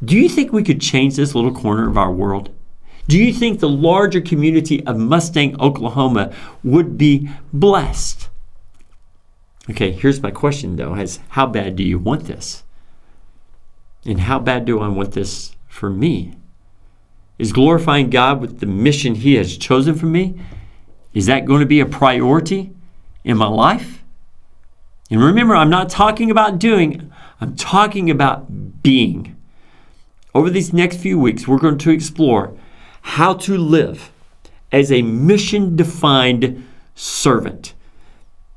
do 0.03 0.17
you 0.17 0.27
think 0.27 0.51
we 0.51 0.63
could 0.63 0.81
change 0.81 1.15
this 1.15 1.35
little 1.35 1.53
corner 1.53 1.87
of 1.87 1.97
our 1.97 2.11
world? 2.11 2.49
Do 3.07 3.17
you 3.17 3.33
think 3.33 3.59
the 3.59 3.69
larger 3.69 4.21
community 4.21 4.85
of 4.85 4.97
Mustang, 4.97 5.59
Oklahoma 5.59 6.33
would 6.63 6.97
be 6.97 7.29
blessed? 7.51 8.29
Okay, 9.69 9.91
here's 9.91 10.21
my 10.21 10.31
question 10.31 10.75
though, 10.75 10.95
is 10.95 11.19
how 11.29 11.45
bad 11.45 11.75
do 11.75 11.83
you 11.83 11.99
want 11.99 12.25
this? 12.25 12.63
And 14.05 14.21
how 14.21 14.39
bad 14.39 14.65
do 14.65 14.79
I 14.79 14.87
want 14.87 15.13
this 15.13 15.55
for 15.67 15.89
me? 15.89 16.35
Is 17.39 17.51
glorifying 17.51 18.09
God 18.09 18.41
with 18.41 18.59
the 18.59 18.65
mission 18.65 19.15
he 19.15 19.35
has 19.35 19.57
chosen 19.57 19.95
for 19.95 20.05
me, 20.05 20.39
is 21.13 21.25
that 21.27 21.45
going 21.45 21.59
to 21.59 21.65
be 21.65 21.79
a 21.79 21.85
priority 21.85 22.71
in 23.23 23.37
my 23.37 23.47
life? 23.47 24.03
And 25.09 25.21
remember, 25.21 25.55
I'm 25.55 25.69
not 25.69 25.89
talking 25.89 26.31
about 26.31 26.59
doing, 26.59 27.11
I'm 27.39 27.55
talking 27.55 28.09
about 28.09 28.81
being. 28.81 29.35
Over 30.33 30.49
these 30.49 30.73
next 30.73 30.97
few 30.97 31.19
weeks, 31.19 31.47
we're 31.47 31.59
going 31.59 31.77
to 31.77 31.91
explore 31.91 32.57
how 33.03 33.33
to 33.33 33.57
live 33.57 34.11
as 34.71 34.91
a 34.91 35.01
mission 35.03 35.75
defined 35.75 36.65
servant. 36.95 37.73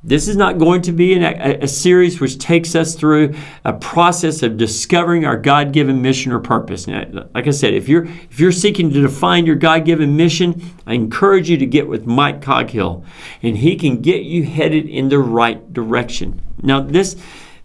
This 0.02 0.28
is 0.28 0.36
not 0.36 0.58
going 0.58 0.82
to 0.82 0.92
be 0.92 1.14
an, 1.14 1.24
a, 1.24 1.64
a, 1.64 1.68
series 1.68 2.20
which 2.20 2.38
takes 2.38 2.76
us 2.76 2.94
through 2.94 3.34
a 3.64 3.72
process 3.72 4.44
of 4.44 4.56
discovering 4.56 5.24
our 5.24 5.36
God-given 5.36 6.00
mission 6.00 6.30
or 6.30 6.38
purpose. 6.38 6.86
Now, 6.86 7.28
like 7.34 7.48
I 7.48 7.50
said, 7.50 7.74
if 7.74 7.88
you're 7.88 8.04
if 8.04 8.38
you're 8.38 8.52
seeking 8.52 8.92
to 8.92 9.02
define 9.02 9.46
your 9.46 9.56
God-given 9.56 10.16
mission, 10.16 10.62
I 10.86 10.94
encourage 10.94 11.50
you 11.50 11.56
to 11.56 11.66
get 11.66 11.88
with 11.88 12.06
Mike 12.06 12.40
Coghill, 12.40 13.04
and 13.42 13.58
he 13.58 13.74
can 13.74 14.00
get 14.00 14.22
you 14.22 14.44
headed 14.44 14.86
in 14.86 15.08
the 15.08 15.18
right 15.18 15.72
direction. 15.72 16.40
Now, 16.62 16.80
this 16.80 17.16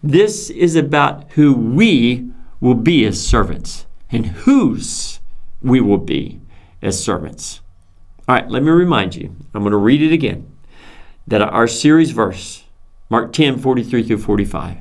this 0.01 0.49
is 0.49 0.75
about 0.75 1.29
who 1.33 1.53
we 1.53 2.31
will 2.59 2.73
be 2.73 3.05
as 3.05 3.23
servants 3.23 3.85
and 4.09 4.25
whose 4.25 5.19
we 5.61 5.79
will 5.79 5.99
be 5.99 6.40
as 6.81 7.03
servants. 7.03 7.61
All 8.27 8.35
right, 8.35 8.49
let 8.49 8.63
me 8.63 8.71
remind 8.71 9.15
you, 9.15 9.35
I'm 9.53 9.61
going 9.61 9.71
to 9.71 9.77
read 9.77 10.01
it 10.01 10.13
again, 10.13 10.51
that 11.27 11.41
our 11.41 11.67
series 11.67 12.11
verse, 12.11 12.63
Mark 13.09 13.33
10 13.33 13.59
43 13.59 14.03
through 14.03 14.17
45. 14.17 14.77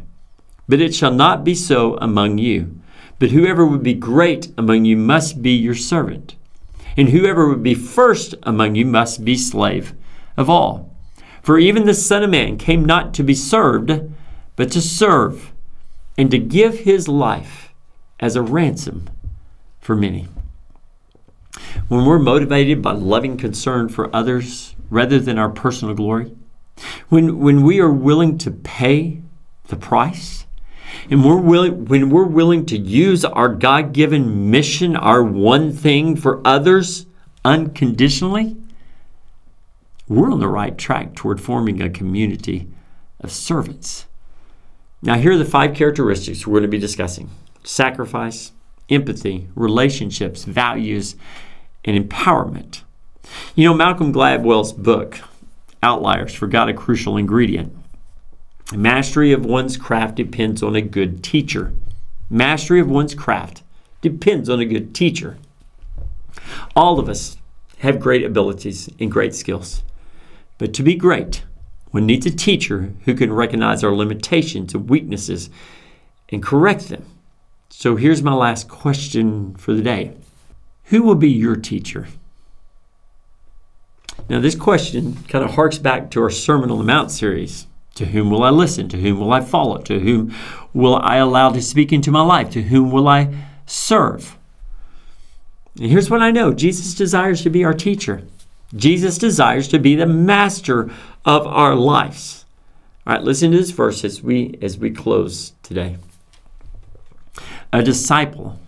But 0.69 0.81
it 0.81 0.95
shall 0.95 1.13
not 1.13 1.43
be 1.43 1.55
so 1.55 1.97
among 1.97 2.39
you. 2.39 2.81
But 3.19 3.33
whoever 3.33 3.67
would 3.67 3.83
be 3.83 3.95
great 3.95 4.53
among 4.57 4.85
you 4.85 4.97
must 4.97 5.43
be 5.43 5.51
your 5.51 5.75
servant. 5.75 6.37
And 6.97 7.11
whoever 7.11 7.49
would 7.49 7.63
be 7.63 7.75
first 7.75 8.35
among 8.45 8.77
you 8.77 8.87
must 8.87 9.25
be 9.25 9.37
slave 9.37 9.95
of 10.37 10.49
all. 10.49 10.95
For 11.43 11.59
even 11.59 11.87
the 11.87 11.95
Son 11.95 12.23
of 12.23 12.31
Man 12.31 12.57
came 12.57 12.85
not 12.85 13.13
to 13.15 13.23
be 13.23 13.35
served, 13.35 13.93
but 14.57 14.71
to 14.73 14.81
serve, 14.81 15.53
and 16.17 16.31
to 16.31 16.39
give 16.39 16.81
his 16.81 17.09
life 17.09 17.73
as 18.19 18.37
a 18.37 18.43
ransom 18.43 19.09
for 19.81 19.97
many. 19.97 20.29
When 21.91 22.05
we're 22.05 22.21
motivated 22.21 22.83
by 22.83 22.93
loving 22.93 23.37
concern 23.37 23.89
for 23.89 24.15
others 24.15 24.77
rather 24.91 25.19
than 25.19 25.41
our 25.41 25.49
personal 25.49 25.93
glory, 25.93 26.33
when, 27.09 27.41
when 27.41 27.65
we 27.65 27.81
are 27.81 27.91
willing 27.91 28.39
to 28.39 28.53
pay 28.53 29.23
the 29.67 29.75
price, 29.75 30.47
and 31.11 31.25
we're 31.25 31.41
willing, 31.41 31.87
when 31.87 32.09
we're 32.09 32.27
willing 32.27 32.65
to 32.67 32.79
use 32.79 33.25
our 33.25 33.49
God 33.49 33.93
given 33.93 34.53
mission, 34.53 34.95
our 34.95 35.25
one 35.25 35.73
thing 35.73 36.15
for 36.15 36.41
others 36.47 37.07
unconditionally, 37.45 38.57
we're 40.07 40.31
on 40.31 40.39
the 40.39 40.47
right 40.47 40.79
track 40.79 41.17
toward 41.17 41.41
forming 41.41 41.83
a 41.83 41.91
community 41.91 42.69
of 43.19 43.33
servants. 43.33 44.07
Now, 45.03 45.17
here 45.17 45.33
are 45.33 45.39
the 45.39 45.45
five 45.45 45.75
characteristics 45.75 46.47
we're 46.47 46.61
going 46.61 46.63
to 46.63 46.69
be 46.69 46.79
discussing 46.79 47.31
sacrifice, 47.65 48.53
empathy, 48.89 49.49
relationships, 49.57 50.45
values, 50.45 51.17
and 51.85 52.09
empowerment. 52.09 52.83
You 53.55 53.69
know, 53.69 53.75
Malcolm 53.75 54.13
Gladwell's 54.13 54.73
book, 54.73 55.21
Outliers, 55.83 56.35
forgot 56.35 56.69
a 56.69 56.75
crucial 56.75 57.17
ingredient. 57.17 57.75
Mastery 58.75 59.33
of 59.33 59.45
one's 59.45 59.77
craft 59.77 60.15
depends 60.15 60.63
on 60.63 60.77
a 60.77 60.83
good 60.83 61.25
teacher. 61.25 61.73
Mastery 62.29 62.81
of 62.81 62.89
one's 62.89 63.15
craft 63.15 63.63
depends 64.01 64.49
on 64.49 64.61
a 64.61 64.65
good 64.65 64.95
teacher. 64.95 65.39
All 66.77 66.99
of 66.99 67.09
us 67.09 67.37
have 67.79 67.99
great 67.99 68.25
abilities 68.25 68.89
and 69.01 69.11
great 69.11 69.35
skills. 69.35 69.83
But 70.59 70.75
to 70.75 70.83
be 70.83 70.95
great, 70.95 71.45
one 71.91 72.07
needs 72.07 72.27
a 72.27 72.31
teacher 72.31 72.93
who 73.05 73.15
can 73.15 73.33
recognize 73.33 73.83
our 73.83 73.95
limitations 73.95 74.75
and 74.75 74.89
weaknesses 74.89 75.51
and 76.29 76.43
correct 76.43 76.89
them. 76.89 77.07
So 77.71 77.97
here's 77.97 78.23
my 78.23 78.35
last 78.35 78.69
question 78.69 79.55
for 79.55 79.75
the 79.75 79.83
day 79.83 80.15
Who 80.91 81.05
will 81.05 81.15
be 81.15 81.31
your 81.31 81.55
teacher? 81.55 82.09
Now, 84.29 84.41
this 84.41 84.57
question 84.57 85.17
kind 85.29 85.45
of 85.45 85.55
harks 85.55 85.79
back 85.79 86.11
to 86.11 86.23
our 86.23 86.31
Sermon 86.31 86.71
on 86.71 86.79
the 86.79 86.85
Mount 86.85 87.13
series. 87.13 87.69
To 87.95 88.07
whom 88.07 88.31
will 88.31 88.43
I 88.43 88.51
listen? 88.51 88.89
To 88.89 89.01
whom 89.01 89.21
will 89.21 89.33
I 89.33 89.41
follow? 89.41 89.79
To 89.79 90.01
whom 90.01 90.35
will 90.75 90.97
I 90.97 91.17
allow 91.17 91.51
to 91.51 91.63
speak 91.63 91.93
into 91.93 92.11
my 92.11 92.23
life? 92.23 92.51
To 92.51 92.63
whom 92.63 92.91
will 92.91 93.07
I 93.07 93.33
serve? 93.67 94.37
And 95.77 95.91
here's 95.91 96.11
what 96.11 96.23
I 96.23 96.33
know 96.33 96.53
Jesus 96.53 96.95
desires 96.95 97.43
to 97.43 97.51
be 97.51 97.65
our 97.65 97.75
teacher, 97.75 98.23
Jesus 98.75 99.17
desires 99.17 99.69
to 99.69 99.79
be 99.79 99.95
the 99.95 100.07
master 100.07 100.91
of 101.25 101.47
our 101.47 101.77
lives. 101.77 102.45
All 103.07 103.15
right, 103.15 103.23
listen 103.23 103.53
to 103.53 103.59
this 103.59 103.71
verse 103.71 104.05
as 104.05 104.23
we, 104.23 104.59
as 104.61 104.77
we 104.77 104.91
close 104.91 105.53
today. 105.63 105.99
A 107.73 107.81
disciple 107.83 108.59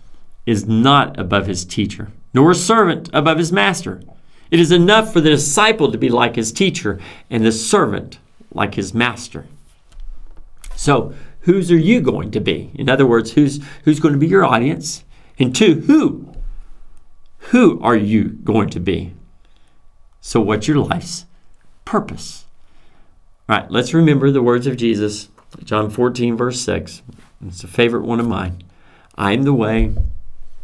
is 0.45 0.65
not 0.65 1.19
above 1.19 1.47
his 1.47 1.65
teacher, 1.65 2.11
nor 2.33 2.51
a 2.51 2.55
servant 2.55 3.09
above 3.13 3.37
his 3.37 3.51
master. 3.51 4.01
It 4.51 4.59
is 4.59 4.71
enough 4.71 5.11
for 5.11 5.21
the 5.21 5.29
disciple 5.29 5.91
to 5.91 5.97
be 5.97 6.09
like 6.09 6.35
his 6.35 6.51
teacher 6.51 6.99
and 7.29 7.45
the 7.45 7.51
servant 7.51 8.19
like 8.51 8.75
his 8.75 8.93
master. 8.93 9.47
So, 10.75 11.13
whose 11.41 11.71
are 11.71 11.77
you 11.77 12.01
going 12.01 12.31
to 12.31 12.39
be? 12.39 12.71
In 12.75 12.89
other 12.89 13.05
words, 13.05 13.31
who's 13.31 13.63
who's 13.83 13.99
going 13.99 14.13
to 14.13 14.19
be 14.19 14.27
your 14.27 14.45
audience? 14.45 15.03
And 15.39 15.55
two, 15.55 15.81
who? 15.81 16.33
Who 17.49 17.81
are 17.81 17.95
you 17.95 18.29
going 18.29 18.69
to 18.69 18.79
be? 18.79 19.13
So, 20.21 20.39
what's 20.39 20.67
your 20.67 20.77
life's 20.77 21.25
purpose? 21.85 22.45
All 23.49 23.57
right, 23.57 23.69
let's 23.69 23.93
remember 23.93 24.31
the 24.31 24.41
words 24.41 24.67
of 24.67 24.77
Jesus, 24.77 25.29
John 25.63 25.89
14, 25.89 26.37
verse 26.37 26.61
6. 26.61 27.01
It's 27.45 27.63
a 27.63 27.67
favorite 27.67 28.05
one 28.05 28.19
of 28.19 28.27
mine. 28.27 28.63
I 29.15 29.33
am 29.33 29.43
the 29.43 29.53
way, 29.53 29.93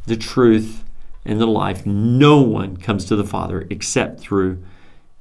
the 0.05 0.17
truth, 0.17 0.83
and 1.25 1.39
the 1.39 1.47
life. 1.47 1.85
No 1.85 2.41
one 2.41 2.77
comes 2.77 3.05
to 3.05 3.15
the 3.15 3.23
Father 3.23 3.67
except 3.69 4.19
through 4.19 4.63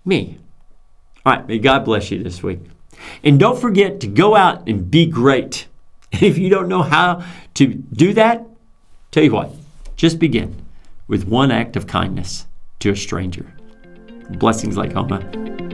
me. 0.04 0.38
All 1.26 1.34
right, 1.34 1.46
may 1.46 1.58
God 1.58 1.84
bless 1.84 2.10
you 2.10 2.22
this 2.22 2.42
week. 2.42 2.60
And 3.22 3.38
don't 3.38 3.58
forget 3.58 4.00
to 4.00 4.06
go 4.06 4.34
out 4.34 4.68
and 4.68 4.90
be 4.90 5.06
great. 5.06 5.66
And 6.12 6.22
if 6.22 6.38
you 6.38 6.48
don't 6.48 6.68
know 6.68 6.82
how 6.82 7.24
to 7.54 7.66
do 7.66 8.14
that, 8.14 8.46
tell 9.10 9.24
you 9.24 9.32
what, 9.32 9.52
just 9.96 10.18
begin 10.18 10.54
with 11.06 11.28
one 11.28 11.50
act 11.50 11.76
of 11.76 11.86
kindness 11.86 12.46
to 12.80 12.90
a 12.90 12.96
stranger. 12.96 13.52
Blessings, 14.30 14.76
Lakehoma. 14.76 15.67